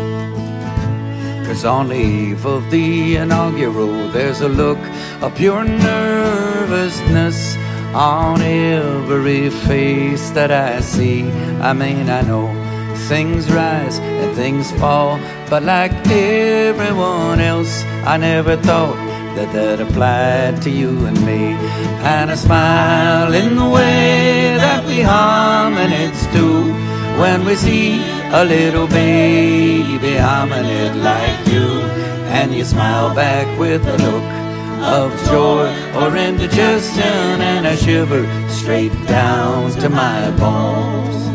Cause 1.45 1.67
on 1.67 1.89
the 1.91 1.97
eve 1.97 2.47
of 2.47 2.71
the 2.71 3.17
inaugural, 3.17 4.09
there's 4.09 4.41
a 4.41 4.49
look 4.49 4.79
of 5.21 5.35
pure 5.37 5.65
nervousness 5.65 7.57
on 7.95 8.41
every 8.41 9.51
face 9.51 10.31
that 10.31 10.51
I 10.51 10.81
see. 10.81 11.31
I 11.61 11.75
mean, 11.75 12.09
I 12.09 12.23
know 12.23 12.49
things 13.07 13.53
rise 13.53 13.99
and 13.99 14.35
things 14.35 14.73
fall, 14.81 15.21
but 15.51 15.63
like 15.63 15.93
everyone 16.07 17.39
else, 17.41 17.85
I 18.07 18.17
never 18.17 18.57
thought 18.57 19.14
that 19.37 19.53
that 19.53 19.81
applied 19.81 20.63
to 20.63 20.71
you 20.71 21.07
and 21.07 21.19
me. 21.27 21.55
And 22.15 22.31
a 22.31 22.37
smile 22.37 23.33
in 23.33 23.57
the 23.57 23.69
way 23.69 24.57
that 24.57 24.85
we 24.87 24.99
hominids 24.99 26.23
do 26.33 26.73
when 27.21 27.45
we 27.45 27.55
see 27.57 28.01
a 28.33 28.45
little 28.45 28.87
baby 28.87 30.15
hominid 30.27 31.03
like 31.03 31.47
you. 31.53 31.69
And 32.39 32.53
you 32.55 32.65
smile 32.65 33.15
back 33.15 33.47
with 33.59 33.87
a 33.87 33.97
look 34.07 34.25
of 34.85 35.11
joy 35.27 35.67
or 35.99 36.17
indigestion 36.17 37.41
and 37.53 37.67
a 37.67 37.77
shiver 37.77 38.25
straight 38.51 38.93
down 39.07 39.71
to 39.73 39.89
my 39.89 40.31
bones. 40.33 41.34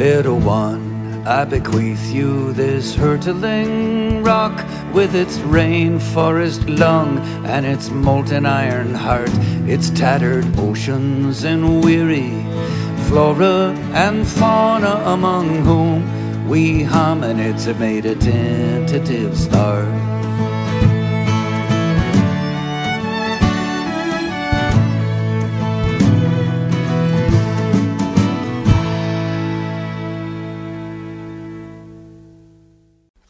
Little 0.00 0.38
one, 0.38 1.26
I 1.26 1.44
bequeath 1.44 2.10
you 2.10 2.54
this 2.54 2.94
hurtling 2.94 4.22
rock 4.22 4.56
with 4.94 5.14
its 5.14 5.36
rainforest 5.40 6.78
lung 6.78 7.18
and 7.44 7.66
its 7.66 7.90
molten 7.90 8.46
iron 8.46 8.94
heart, 8.94 9.28
its 9.68 9.90
tattered 9.90 10.46
oceans 10.58 11.44
and 11.44 11.84
weary 11.84 12.30
flora 13.08 13.74
and 13.92 14.26
fauna 14.26 15.02
among 15.04 15.66
whom 15.66 16.48
we 16.48 16.82
hominids 16.82 17.66
have 17.66 17.78
made 17.78 18.06
a 18.06 18.14
tentative 18.14 19.36
start. 19.36 20.19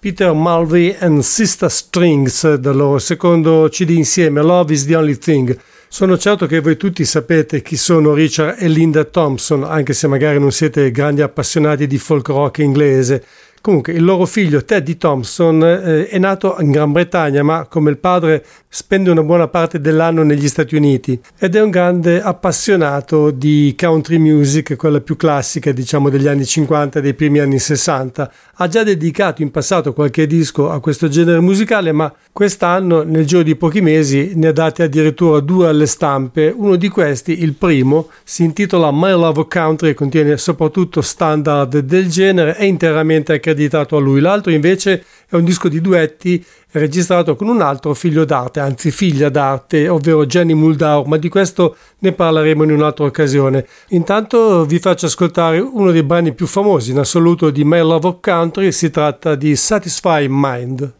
Peter 0.01 0.32
Mulvey 0.32 0.96
and 0.98 1.20
Sister 1.20 1.70
Strings 1.70 2.55
dal 2.55 2.74
loro 2.74 2.98
secondo 2.98 3.68
CD 3.68 3.90
insieme 3.90 4.40
Love 4.40 4.72
is 4.72 4.86
the 4.86 4.96
Only 4.96 5.18
Thing. 5.18 5.55
Sono 5.88 6.16
certo 6.16 6.46
che 6.46 6.61
voi 6.61 6.78
tutti 6.78 7.05
sapete 7.05 7.61
chi 7.61 7.76
sono 7.76 8.14
Richard 8.14 8.62
e 8.62 8.68
Linda 8.68 9.05
Thompson, 9.05 9.62
anche 9.62 9.92
se 9.92 10.07
magari 10.07 10.40
non 10.40 10.53
siete 10.53 10.90
grandi 10.90 11.20
appassionati 11.20 11.86
di 11.86 11.98
folk 11.98 12.28
rock 12.28 12.61
inglese. 12.61 13.22
Comunque, 13.62 13.92
il 13.92 14.02
loro 14.02 14.24
figlio 14.24 14.64
Teddy 14.64 14.96
Thompson 14.96 15.62
eh, 15.62 16.08
è 16.08 16.18
nato 16.18 16.56
in 16.61 16.70
Gran 16.70 16.92
Bretagna, 16.92 17.42
ma 17.42 17.66
come 17.66 17.90
il 17.90 17.98
padre 17.98 18.42
spende 18.72 19.11
una 19.11 19.22
buona 19.22 19.48
parte 19.48 19.80
dell'anno 19.80 20.22
negli 20.22 20.48
Stati 20.48 20.76
Uniti 20.76 21.20
ed 21.38 21.56
è 21.56 21.61
un 21.61 21.68
grande 21.68 22.22
appassionato 22.22 23.30
di 23.30 23.74
country 23.76 24.16
music, 24.16 24.76
quella 24.76 25.00
più 25.00 25.16
classica, 25.16 25.72
diciamo 25.72 26.08
degli 26.08 26.26
anni 26.26 26.46
50 26.46 27.00
e 27.00 27.02
dei 27.02 27.12
primi 27.12 27.40
anni 27.40 27.58
60. 27.58 28.32
Ha 28.54 28.68
già 28.68 28.82
dedicato 28.82 29.42
in 29.42 29.50
passato 29.50 29.92
qualche 29.92 30.26
disco 30.26 30.70
a 30.70 30.80
questo 30.80 31.08
genere 31.08 31.40
musicale, 31.40 31.92
ma 31.92 32.11
quest'anno, 32.32 33.02
nel 33.02 33.26
giro 33.26 33.42
di 33.42 33.56
pochi 33.56 33.80
mesi, 33.82 34.32
ne 34.36 34.48
ha 34.48 34.52
dati 34.52 34.82
addirittura 34.82 35.40
due 35.40 35.66
alle 35.66 35.86
stampe. 35.86 36.54
Uno 36.56 36.76
di 36.76 36.88
questi, 36.88 37.42
il 37.42 37.54
primo, 37.54 38.08
si 38.24 38.44
intitola 38.44 38.90
My 38.90 39.11
Love 39.11 39.46
Country 39.48 39.90
e 39.90 39.94
contiene 39.94 40.38
soprattutto 40.38 41.02
standard 41.02 41.80
del 41.80 42.08
genere, 42.08 42.54
è 42.54 42.64
interamente 42.64 43.32
accreditato 43.51 43.96
a 43.96 44.01
lui. 44.01 44.20
L'altro 44.20 44.51
invece 44.51 45.05
è 45.28 45.36
un 45.36 45.44
disco 45.44 45.68
di 45.68 45.80
duetti 45.80 46.44
registrato 46.72 47.36
con 47.36 47.48
un 47.48 47.61
altro 47.61 47.94
figlio 47.94 48.24
d'arte, 48.24 48.61
anzi 48.61 48.90
figlia 48.90 49.28
d'arte, 49.28 49.88
ovvero 49.88 50.24
Jenny 50.26 50.55
Muldaur, 50.55 51.07
ma 51.07 51.16
di 51.16 51.28
questo 51.28 51.76
ne 51.98 52.12
parleremo 52.12 52.62
in 52.62 52.72
un'altra 52.72 53.05
occasione. 53.05 53.66
Intanto 53.88 54.64
vi 54.64 54.78
faccio 54.78 55.07
ascoltare 55.07 55.59
uno 55.59 55.90
dei 55.90 56.03
brani 56.03 56.32
più 56.32 56.46
famosi 56.46 56.92
in 56.92 56.98
assoluto 56.98 57.51
di 57.51 57.64
My 57.64 57.80
Love 57.80 58.07
of 58.09 58.16
Country, 58.20 58.72
si 58.72 58.90
tratta 58.90 59.34
di 59.34 59.57
Satisfy 59.57 60.26
Mind. 60.28 60.92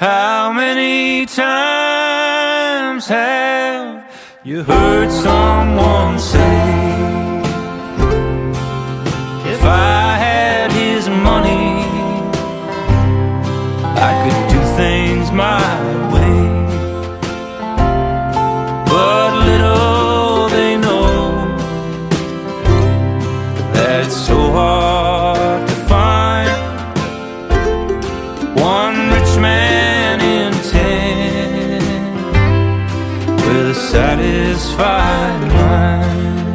How 0.00 0.52
many 0.52 1.26
times 1.26 3.08
have 3.08 4.04
you 4.44 4.62
heard 4.62 5.10
someone 5.10 6.18
say, 6.18 6.76
If 9.44 9.64
I 9.64 9.97
satisfied 33.74 35.40
mind. 35.48 36.47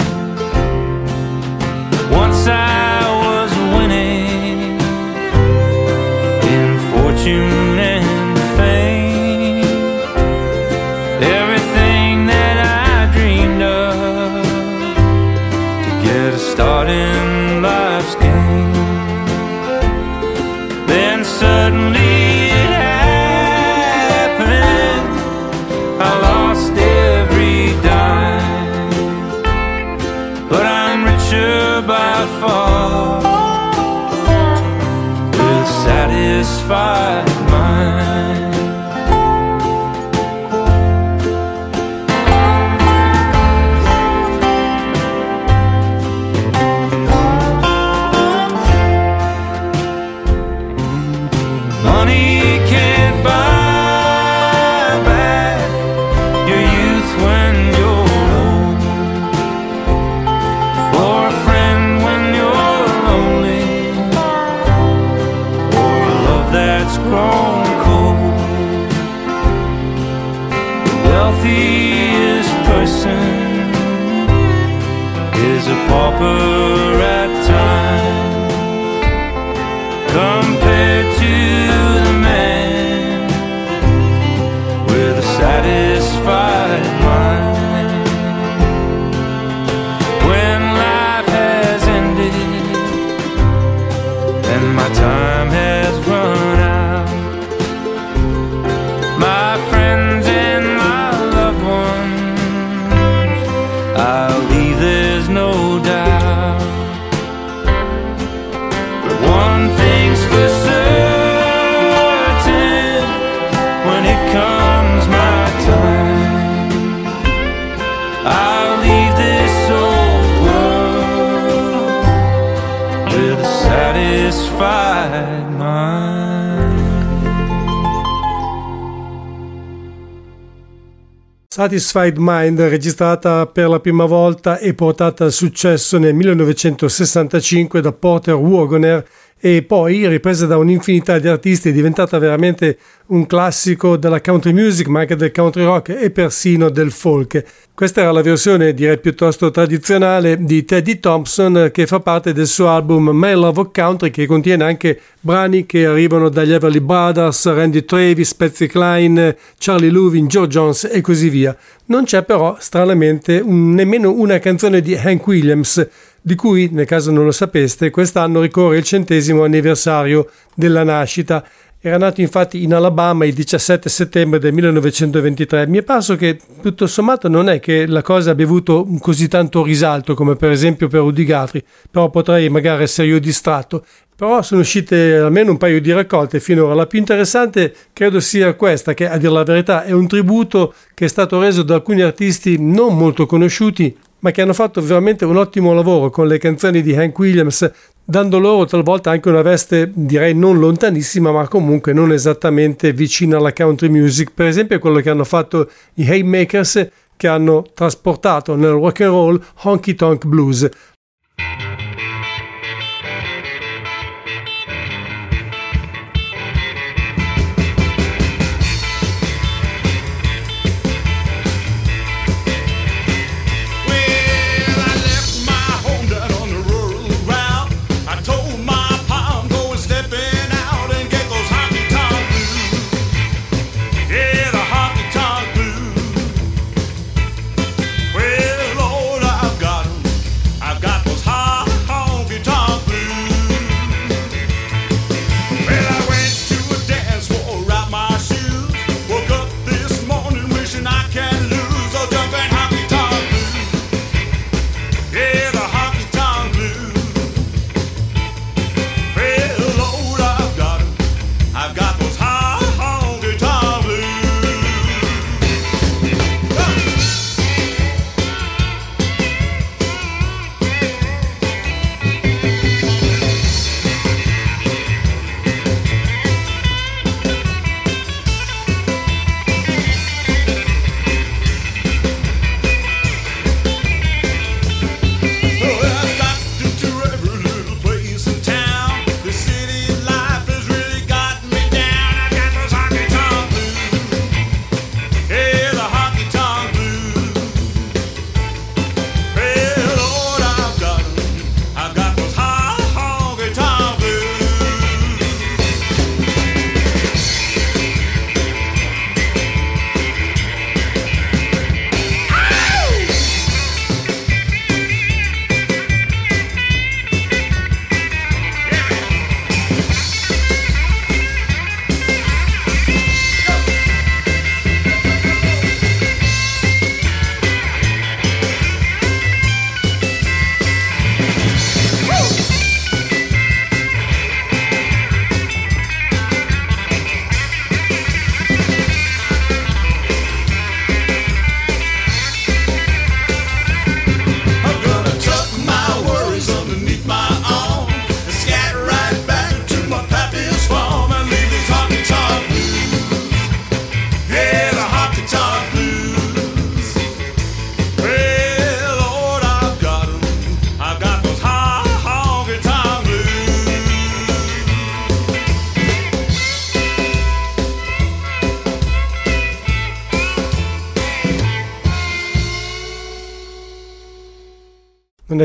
Satisfied 131.54 132.16
Mind, 132.18 132.60
registrata 132.62 133.46
per 133.46 133.70
la 133.70 133.80
prima 133.80 134.06
volta 134.06 134.58
e 134.58 134.74
portata 134.74 135.26
al 135.26 135.32
successo 135.32 136.00
nel 136.00 136.16
1965 136.16 137.80
da 137.80 137.92
Porter 137.92 138.34
Wagoner 138.34 139.08
e 139.46 139.62
poi 139.62 140.08
ripresa 140.08 140.46
da 140.46 140.56
un'infinità 140.56 141.20
di 141.20 141.28
artisti, 141.28 141.68
è 141.68 141.74
diventata 141.74 142.18
veramente 142.18 142.78
un 143.08 143.28
classico 143.28 143.98
della 143.98 144.22
country 144.22 144.54
music, 144.54 144.88
ma 144.88 145.02
anche 145.02 145.18
del 145.18 145.34
country 145.34 145.66
rock 145.66 145.90
e 145.90 146.12
persino 146.12 146.70
del 146.70 146.92
folk. 146.92 147.44
Questa 147.74 148.00
era 148.00 148.14
la 148.14 148.22
versione, 148.22 148.74
direi 148.74 149.00
piuttosto 149.00 149.52
tradizionale, 149.52 150.42
di 150.42 150.64
Teddy 150.64 150.98
Thompson 150.98 151.72
che 151.74 151.86
fa 151.88 152.00
parte 152.00 152.32
del 152.32 152.48
suo 152.48 152.70
album 152.70 153.10
My 153.10 153.34
Love 153.34 153.60
of 153.60 153.72
Country 153.74 154.12
che 154.12 154.26
contiene 154.28 154.64
anche 154.64 155.02
brani 155.20 155.66
che 155.66 155.88
arrivano 155.88 156.30
dagli 156.30 156.54
Everly 156.54 156.80
Brothers, 156.80 157.46
Randy 157.54 157.84
Travis, 157.84 158.34
Patsy 158.36 158.68
Cline, 158.68 159.36
Charlie 159.58 159.90
Louvin, 159.90 160.28
Joe 160.28 160.48
Jones 160.48 160.88
e 160.90 161.02
così 161.02 161.28
via. 161.28 161.54
Non 161.88 162.06
c'è 162.06 162.24
però, 162.24 162.56
stranamente, 162.60 163.42
un- 163.44 163.74
nemmeno 163.74 164.14
una 164.14 164.40
canzone 164.40 164.80
di 164.80 164.96
Hank 164.96 165.28
Williams, 165.28 165.86
di 166.26 166.36
cui, 166.36 166.70
nel 166.72 166.86
caso 166.86 167.12
non 167.12 167.26
lo 167.26 167.32
sapeste, 167.32 167.90
quest'anno 167.90 168.40
ricorre 168.40 168.78
il 168.78 168.84
centesimo 168.84 169.44
anniversario 169.44 170.30
della 170.56 170.84
nascita. 170.84 171.46
Era 171.82 171.98
nato 171.98 172.22
infatti 172.22 172.64
in 172.64 172.74
Alabama 172.74 173.26
il 173.26 173.34
17 173.34 173.90
settembre 173.90 174.40
del 174.40 174.54
1923. 174.54 175.68
Mi 175.68 175.80
è 175.80 175.84
parso 175.84 176.16
che 176.16 176.40
tutto 176.62 176.88
sommato 176.88 177.28
non 177.28 177.50
è 177.50 177.60
che 177.60 177.86
la 177.86 178.02
cosa 178.02 178.32
abbia 178.32 178.46
avuto 178.46 178.88
così 179.00 179.28
tanto 179.28 179.64
risalto 179.64 180.14
come 180.14 180.38
per 180.38 180.52
esempio 180.52 180.88
per 180.88 181.02
Rudy 181.02 181.26
Guthrie, 181.26 181.66
però 181.92 182.10
potrei 182.10 182.48
magari 182.48 182.84
essere 182.84 183.10
io 183.10 183.20
distratto. 183.20 183.84
Però 184.16 184.42
sono 184.44 184.62
uscite 184.62 185.18
almeno 185.18 185.52
un 185.52 185.58
paio 185.58 185.82
di 185.82 185.92
raccolte 185.92 186.40
finora. 186.40 186.74
La 186.74 186.88
più 186.88 187.00
interessante 187.00 187.76
credo 187.92 188.22
sia 188.22 188.54
questa, 188.54 188.94
che 188.94 189.10
a 189.10 189.18
dire 189.18 189.34
la 189.34 189.44
verità 189.44 189.84
è 189.84 189.92
un 189.92 190.08
tributo 190.08 190.74
che 190.94 191.04
è 191.04 191.10
stato 191.10 191.42
reso 191.42 191.64
da 191.64 191.76
alcuni 191.76 192.02
artisti 192.02 192.56
non 192.62 192.96
molto 192.96 193.26
conosciuti, 193.26 193.94
ma 194.24 194.32
che 194.32 194.42
hanno 194.42 194.54
fatto 194.54 194.82
veramente 194.82 195.26
un 195.26 195.36
ottimo 195.36 195.74
lavoro 195.74 196.10
con 196.10 196.28
le 196.28 196.38
canzoni 196.38 196.82
di 196.82 196.96
Hank 196.96 197.18
Williams, 197.20 197.70
dando 198.06 198.40
loro 198.40 198.66
talvolta 198.66 199.12
anche 199.12 199.28
una 199.28 199.42
veste 199.42 199.92
direi 199.94 200.34
non 200.34 200.60
lontanissima, 200.60 201.32
ma 201.32 201.48
comunque 201.50 201.92
non 201.92 202.12
esattamente 202.14 202.94
vicina 202.94 203.38
alla 203.38 203.52
country 203.52 203.90
music. 203.90 204.32
Per 204.34 204.48
esempio 204.48 204.80
quello 204.80 205.02
che 205.02 205.10
hanno 205.10 205.26
fatto 205.26 205.70
i 205.96 206.10
Haymakers 206.10 206.88
che 207.18 207.28
hanno 207.28 207.66
trasportato 207.74 208.56
nel 208.56 208.72
rock 208.72 209.02
and 209.02 209.12
roll 209.12 209.46
Honky 209.64 209.94
Tonk 209.94 210.26
Blues. 210.26 210.70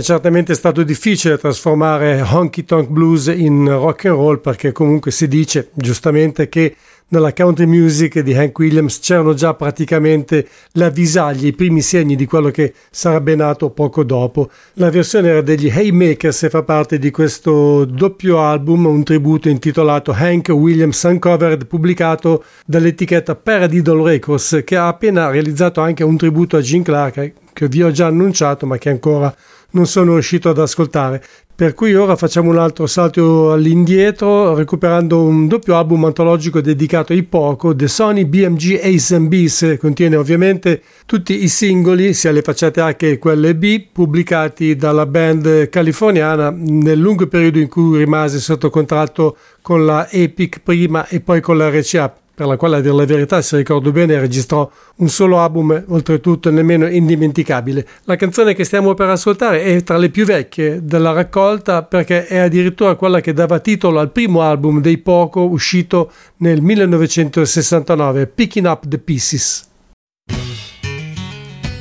Non 0.09 0.17
è 0.17 0.21
certamente 0.21 0.55
stato 0.55 0.85
difficile 0.85 1.37
trasformare 1.37 2.23
Honky 2.23 2.65
Tonk 2.65 2.89
Blues 2.89 3.27
in 3.27 3.69
rock 3.69 4.07
and 4.07 4.15
roll 4.15 4.41
perché 4.41 4.73
comunque 4.73 5.11
si 5.11 5.29
dice 5.29 5.69
giustamente 5.75 6.49
che 6.49 6.77
nella 7.09 7.35
country 7.35 7.67
music 7.67 8.21
di 8.21 8.33
Hank 8.33 8.59
Williams 8.59 9.01
c'erano 9.01 9.35
già 9.35 9.53
praticamente 9.53 10.49
le 10.73 10.85
avvisaglie, 10.87 11.49
i 11.49 11.53
primi 11.53 11.83
segni 11.83 12.17
di 12.17 12.25
quello 12.25 12.51
che 12.51 12.73
sarebbe 12.91 13.35
nato 13.35 13.69
poco 13.69 14.03
dopo. 14.03 14.49
La 14.75 14.89
versione 14.89 15.29
era 15.29 15.43
degli 15.43 15.69
Haymakers 15.69 16.45
e 16.45 16.49
fa 16.49 16.63
parte 16.63 16.99
di 16.99 17.11
questo 17.11 17.85
doppio 17.85 18.41
album, 18.41 18.87
un 18.87 19.05
tributo 19.05 19.51
intitolato 19.51 20.13
Hank 20.17 20.49
Williams 20.49 21.03
Uncovered, 21.03 21.67
pubblicato 21.67 22.45
dall'etichetta 22.65 23.35
Paradiddle 23.35 24.03
Records, 24.03 24.63
che 24.65 24.77
ha 24.77 24.89
appena 24.89 25.29
realizzato 25.29 25.83
anche 25.83 26.03
un 26.03 26.17
tributo 26.17 26.57
a 26.57 26.63
Gene 26.63 26.85
Clark, 26.85 27.33
che 27.53 27.69
vi 27.69 27.83
ho 27.83 27.91
già 27.91 28.07
annunciato 28.07 28.65
ma 28.67 28.79
che 28.79 28.89
ancora 28.89 29.35
non 29.73 29.87
sono 29.87 30.13
riuscito 30.13 30.49
ad 30.49 30.59
ascoltare. 30.59 31.23
Per 31.59 31.75
cui 31.75 31.93
ora 31.97 32.15
facciamo 32.15 32.51
un 32.51 32.59
altro 32.59 32.87
salto 32.87 33.51
all'indietro, 33.51 34.55
recuperando 34.55 35.23
un 35.23 35.49
doppio 35.49 35.77
album 35.77 36.05
antologico 36.05 36.61
dedicato 36.61 37.13
ai 37.13 37.25
poco, 37.25 37.75
The 37.75 37.89
Sony 37.89 38.25
BMG 38.27 38.79
Ace 38.81 39.17
and 39.17 39.27
B's, 39.27 39.77
contiene 39.81 40.15
ovviamente 40.15 40.83
tutti 41.05 41.43
i 41.43 41.49
singoli, 41.49 42.15
sia 42.15 42.31
le 42.31 42.43
facciate 42.43 42.81
A 42.81 42.95
che 42.95 43.19
quelle 43.19 43.57
B, 43.57 43.87
pubblicati 43.91 44.77
dalla 44.77 45.05
band 45.05 45.69
californiana 45.69 46.55
nel 46.57 47.01
lungo 47.01 47.27
periodo 47.27 47.59
in 47.59 47.69
cui 47.69 47.99
rimase 47.99 48.39
sotto 48.39 48.71
contratto 48.71 49.37
con 49.61 49.85
la 49.85 50.09
Epic 50.09 50.61
prima 50.61 51.09
e 51.09 51.19
poi 51.19 51.41
con 51.41 51.57
la 51.57 51.71
RCA 51.71 52.15
per 52.39 52.47
la 52.47 52.57
quale 52.57 52.77
a 52.77 52.81
dire 52.81 52.95
la 52.95 53.05
verità, 53.05 53.43
se 53.43 53.57
ricordo 53.57 53.91
bene, 53.91 54.17
registrò 54.21 54.71
un 54.99 55.09
solo 55.09 55.41
album, 55.41 55.87
oltretutto 55.89 56.53
nemmeno 56.53 56.87
indimenticabile. 56.87 57.85
La 58.05 58.15
canzone 58.15 58.55
che 58.55 58.63
stiamo 58.63 58.95
per 58.95 59.09
ascoltare 59.09 59.65
è 59.65 59.83
tra 59.83 59.97
le 59.97 60.09
più 60.09 60.25
vecchie 60.25 60.85
della 60.85 61.11
raccolta 61.11 61.83
perché 61.83 62.29
è 62.29 62.37
addirittura 62.37 62.95
quella 62.95 63.21
che 63.21 63.33
dava 63.33 63.59
titolo 63.59 63.99
al 63.99 64.13
primo 64.13 64.43
album 64.43 64.81
dei 64.81 64.99
Poco 64.99 65.49
uscito 65.49 66.13
nel 66.37 66.63
1969, 66.63 68.29
Picking 68.29 68.67
Up 68.67 68.87
the 68.87 68.99
Pieces. 68.99 69.67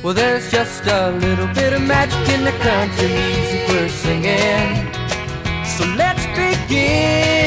Well, 0.02 0.12
there's 0.12 0.50
just 0.50 0.84
a 0.88 1.12
little 1.20 1.46
bit 1.54 1.72
of 1.72 1.82
magic 1.82 2.28
in 2.34 2.42
the 2.42 2.52
country 2.58 3.06
music 3.06 3.68
we're 3.68 3.88
singing. 3.88 4.90
So 5.64 5.84
let's 5.96 6.26
begin. 6.34 7.37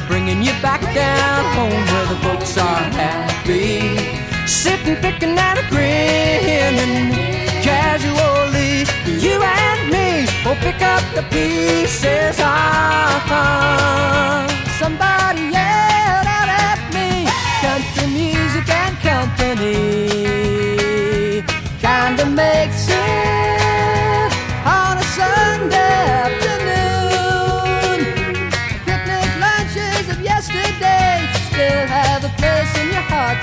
We're 0.00 0.06
bringing 0.06 0.42
you 0.42 0.52
back 0.62 0.80
down 0.94 1.44
home 1.54 1.70
where 1.70 2.06
the 2.06 2.16
folks 2.22 2.56
are 2.56 2.84
happy. 2.94 3.98
Sitting, 4.46 4.96
picking 4.96 5.38
and 5.38 5.58
a 5.58 5.62
grinning 5.68 7.12
casually. 7.62 8.86
You 9.20 9.42
and 9.42 9.90
me 9.90 10.26
will 10.44 10.56
pick 10.56 10.80
up 10.82 11.02
the 11.14 11.22
pieces. 11.30 12.36
Ah, 12.40 13.26
somebody 14.78 15.42
yelled 15.56 16.28
out 16.38 16.48
at 16.48 16.80
me. 16.94 17.26
Country 17.60 18.06
music 18.12 18.68
and 18.68 18.96
company 19.00 19.82
kinda 21.80 22.26
makes 22.26 22.88
it 22.88 23.49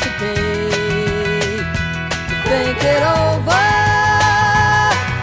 today. 0.04 1.62
Think 2.50 2.80
it 2.94 3.04
over. 3.20 3.68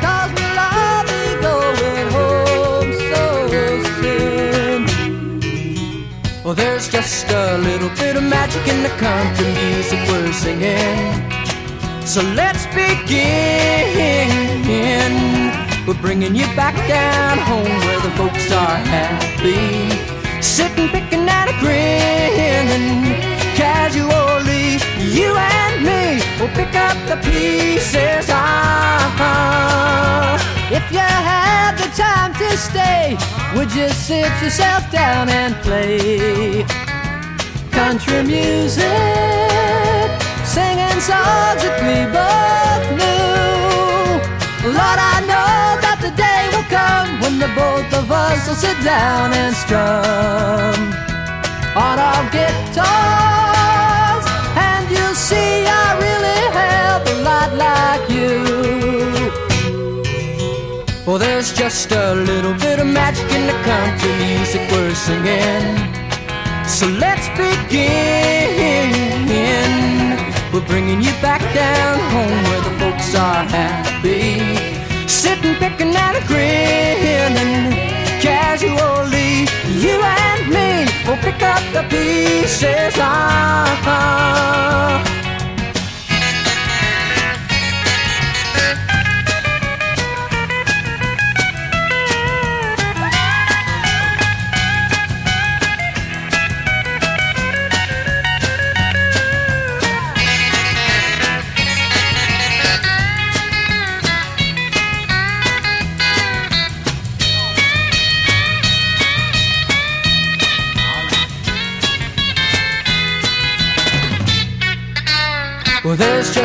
'cause 0.03 0.31
we'll 0.37 0.61
all 0.73 1.03
be 1.13 1.25
going 1.49 2.07
home 2.17 2.93
so 3.11 3.23
soon. 4.01 4.81
Well, 6.45 6.55
there's 6.55 6.87
just 6.89 7.27
a 7.31 7.59
little 7.69 7.93
bit 8.01 8.15
of 8.17 8.25
magic 8.37 8.65
in 8.69 8.79
the 8.83 8.95
country 9.07 9.49
music 9.63 10.01
we're 10.09 10.33
singing. 10.33 10.99
So 12.05 12.21
let's 12.41 12.65
begin. 12.67 14.31
We're 15.87 16.03
bringing 16.07 16.35
you 16.35 16.47
back 16.57 16.77
down 16.89 17.39
home 17.51 17.75
where 17.87 18.01
the 18.07 18.13
folks 18.21 18.47
are 18.53 18.79
happy. 18.97 19.91
Sitting, 20.41 20.89
picking 20.89 21.29
and 21.39 21.51
a 21.51 21.55
grinning 21.63 23.17
casually. 23.61 24.54
You 24.99 25.37
and 25.37 25.85
me 25.85 26.21
will 26.39 26.53
pick 26.55 26.75
up 26.75 26.97
the 27.09 27.17
pieces. 27.29 28.27
Ah, 28.31 29.05
if 30.71 30.85
you 30.91 30.99
had 30.99 31.77
the 31.77 31.89
time 31.97 32.33
to 32.35 32.57
stay, 32.57 33.17
would 33.55 33.73
you 33.75 33.89
sit 33.91 34.33
yourself 34.43 34.91
down 34.91 35.29
and 35.29 35.55
play 35.63 36.65
country 37.71 38.23
music? 38.23 38.85
Singing 40.45 41.01
songs 41.01 41.61
that 41.63 41.79
we 41.85 42.07
both 42.11 42.85
knew. 42.99 44.75
Lord, 44.75 45.01
I 45.15 45.17
know 45.31 45.79
that 45.85 45.99
the 46.01 46.13
day 46.17 46.49
will 46.55 46.69
come 46.73 47.21
when 47.21 47.39
the 47.39 47.51
both 47.55 47.91
of 48.01 48.11
us 48.11 48.49
will 48.49 48.57
sit 48.57 48.79
down 48.83 49.33
and 49.33 49.55
strum 49.55 50.95
on 51.77 51.99
our 51.99 52.25
you'll 52.33 53.54
see 55.29 55.65
I 55.83 55.87
really 56.07 56.41
have 56.61 57.03
a 57.15 57.17
lot 57.29 57.51
like 57.67 58.05
you. 58.17 58.33
Well, 61.07 61.19
there's 61.25 61.51
just 61.63 61.89
a 61.93 62.15
little 62.31 62.57
bit 62.67 62.79
of 62.83 62.89
magic 63.01 63.29
in 63.39 63.45
the 63.53 63.59
country 63.71 64.13
music 64.27 64.63
we're 64.73 64.95
singing. 65.07 65.65
So 66.77 66.87
let's 67.05 67.27
begin. 67.43 68.91
We're 70.53 70.69
bringing 70.73 71.01
you 71.07 71.15
back 71.29 71.43
down 71.63 71.97
home 72.15 72.41
where 72.49 72.63
the 72.69 72.75
folks 72.81 73.09
are 73.27 73.45
happy. 73.59 74.29
Sitting, 75.09 75.57
picking 75.63 75.95
and 76.07 76.19
grinning 76.31 77.73
casually. 78.27 79.33
You 79.85 79.97
and 80.27 80.43
me 80.55 80.64
complicada, 81.05 81.83
princesa. 81.89 83.65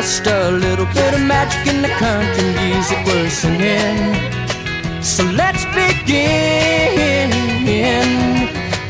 Just 0.02 0.26
a 0.26 0.50
little 0.52 0.86
bit 0.94 1.12
of 1.12 1.20
magic 1.20 1.66
in 1.66 1.82
the 1.82 1.88
country 2.04 2.48
music 2.64 2.98
we're 3.04 3.28
singing. 3.28 3.98
So 5.02 5.24
let's 5.24 5.64
begin. 5.76 7.28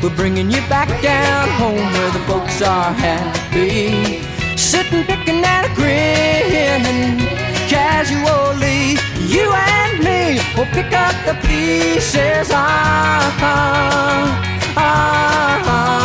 We're 0.01 0.15
bringing 0.15 0.49
you 0.49 0.61
back 0.69 0.89
down 1.01 1.49
home 1.61 1.85
where 1.95 2.11
the 2.11 2.23
folks 2.29 2.61
are 2.61 2.93
happy. 2.93 4.21
Sitting, 4.55 5.03
picking 5.03 5.43
and 5.43 5.65
a 5.69 5.75
grinning 5.75 7.19
casually. 7.67 8.95
You 9.33 9.51
and 9.51 9.93
me 10.07 10.39
will 10.55 10.71
pick 10.77 10.93
up 10.93 11.15
the 11.27 11.35
pieces. 11.45 12.47
Ah, 12.51 13.37
ah, 13.41 14.73
ah, 14.77 15.63
ah. 15.67 16.00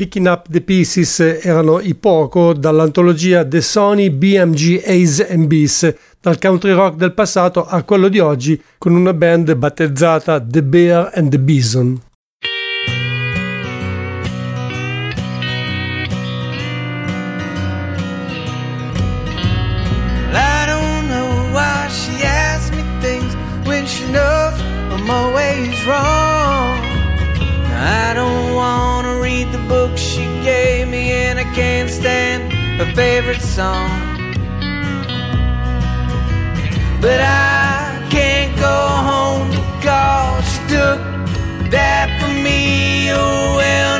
Picking 0.00 0.28
Up 0.28 0.46
the 0.48 0.62
Pieces 0.62 1.20
erano 1.20 1.78
i 1.78 1.94
poco 1.94 2.54
dall'antologia 2.54 3.44
The 3.44 3.60
Sony 3.60 4.08
BMG 4.08 4.80
Ace 4.82 5.26
and 5.28 5.46
Bees, 5.46 5.94
dal 6.18 6.38
country 6.38 6.72
rock 6.72 6.96
del 6.96 7.12
passato 7.12 7.66
a 7.66 7.82
quello 7.82 8.08
di 8.08 8.18
oggi 8.18 8.58
con 8.78 8.94
una 8.94 9.12
band 9.12 9.54
battezzata 9.56 10.40
The 10.40 10.62
Bear 10.62 11.10
and 11.12 11.28
the 11.28 11.38
Bison. 11.38 12.00
Favorite 32.94 33.40
song. 33.40 33.90
But 37.00 37.20
I 37.20 38.06
can't 38.10 38.54
go 38.58 38.78
home 39.10 39.48
because 39.50 40.44
she 40.52 40.60
took 40.74 41.00
that 41.70 42.08
from 42.20 42.42
me. 42.42 43.10
Oh 43.12 43.56
well, 43.56 43.99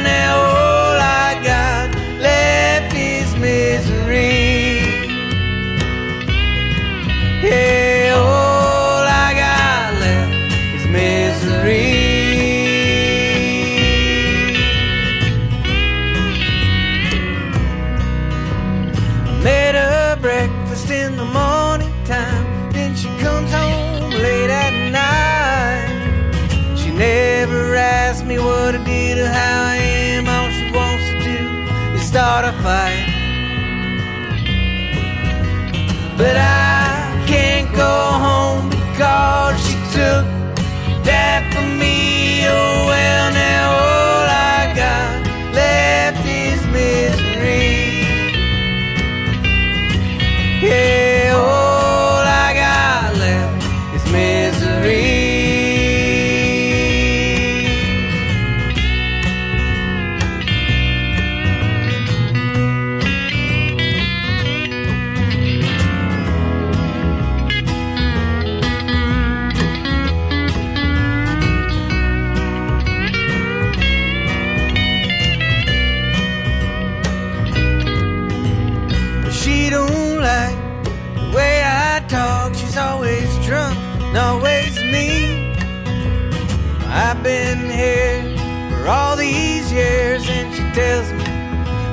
tells 90.74 91.12
me 91.12 91.24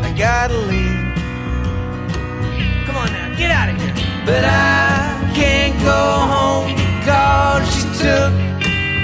I 0.08 0.14
gotta 0.18 0.58
leave. 0.58 1.16
Come 2.86 2.98
on 2.98 3.12
now, 3.12 3.36
get 3.36 3.52
out 3.52 3.70
of 3.70 3.82
here. 3.82 3.94
But 4.26 4.44
I 4.46 5.32
can't 5.36 5.78
go 5.82 6.04
home 6.34 6.76
because 6.76 7.64
she 7.74 7.82
took 8.04 8.34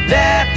that 0.10 0.53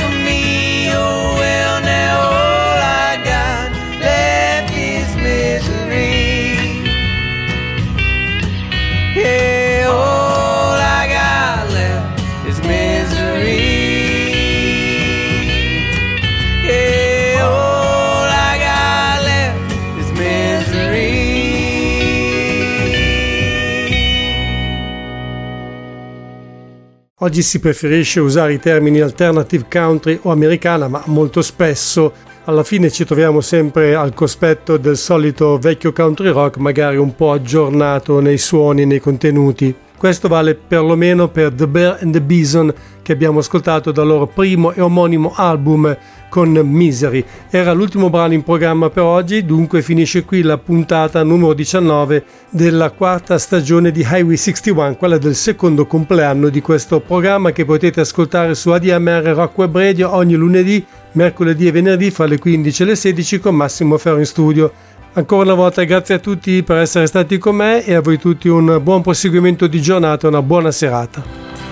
Oggi 27.27 27.43
si 27.43 27.59
preferisce 27.59 28.21
usare 28.21 28.53
i 28.53 28.61
termini 28.61 29.01
alternative 29.01 29.65
country 29.69 30.17
o 30.23 30.31
americana, 30.31 30.87
ma 30.87 31.03
molto 31.07 31.43
spesso 31.43 32.13
alla 32.45 32.63
fine 32.63 32.89
ci 32.89 33.05
troviamo 33.05 33.41
sempre 33.41 33.97
al 33.97 34.15
cospetto 34.15 34.77
del 34.77 34.97
solito 34.97 35.59
vecchio 35.59 35.91
country 35.91 36.31
rock, 36.31 36.59
magari 36.59 36.99
un 36.99 37.17
po' 37.17 37.33
aggiornato 37.33 38.21
nei 38.21 38.39
suoni, 38.39 38.87
nei 38.87 39.01
contenuti. 39.01 39.75
Questo 39.97 40.29
vale 40.29 40.55
perlomeno 40.55 41.29
per 41.29 41.53
The 41.53 41.67
Bear 41.67 41.99
and 42.03 42.13
the 42.13 42.21
Bison 42.21 42.73
che 43.03 43.13
abbiamo 43.13 43.39
ascoltato 43.39 43.93
dal 43.93 44.07
loro 44.07 44.27
primo 44.27 44.73
e 44.73 44.81
omonimo 44.81 45.33
album 45.37 45.97
con 46.29 46.51
Misery. 46.51 47.25
Era 47.49 47.73
l'ultimo 47.73 48.11
brano 48.11 48.35
in 48.35 48.43
programma 48.43 48.91
per 48.91 49.05
oggi, 49.05 49.45
dunque 49.45 49.81
finisce 49.81 50.25
qui 50.25 50.43
la 50.43 50.59
puntata 50.59 51.23
numero 51.23 51.55
19 51.55 52.25
della 52.51 52.91
quarta 52.91 53.39
stagione 53.39 53.91
di 53.91 54.01
Highway 54.01 54.37
61, 54.37 54.97
quella 54.97 55.19
del 55.19 55.35
secondo 55.35 55.87
compleanno 55.87 56.49
di 56.49 56.61
questo 56.61 57.01
programma 57.01 57.53
che 57.53 57.65
potete 57.65 58.01
ascoltare 58.01 58.55
su 58.55 58.71
ADMR 58.71 59.23
Rock 59.35 59.57
Web 59.59 59.77
Radio 59.77 60.13
ogni 60.15 60.35
lunedì, 60.35 60.85
mercoledì 61.13 61.69
e 61.69 61.73
venerdì 61.73 62.11
fra 62.11 62.27
le 62.27 62.39
15 62.39 62.83
e 62.83 62.87
le 62.87 62.97
16 62.97 63.39
con 63.39 63.55
Massimo 63.55 63.97
Ferro 63.99 64.19
in 64.19 64.27
studio. 64.27 64.73
Ancora 65.17 65.45
una 65.45 65.55
volta 65.55 65.83
grazie 65.85 66.17
a 66.17 66.19
tutti 66.19 66.63
per 66.63 66.77
essere 66.77 67.07
stati 67.07 67.39
con 67.39 67.57
me 67.57 67.83
e 67.83 67.95
a 67.95 68.03
voi 68.03 68.19
tutti 68.19 68.49
un 68.49 68.79
buon 68.83 69.01
proseguimento 69.01 69.67
di 69.67 69.81
giornata 69.81 70.27
e 70.27 70.29
una 70.29 70.43
buona 70.43 70.71
serata. 70.71 71.66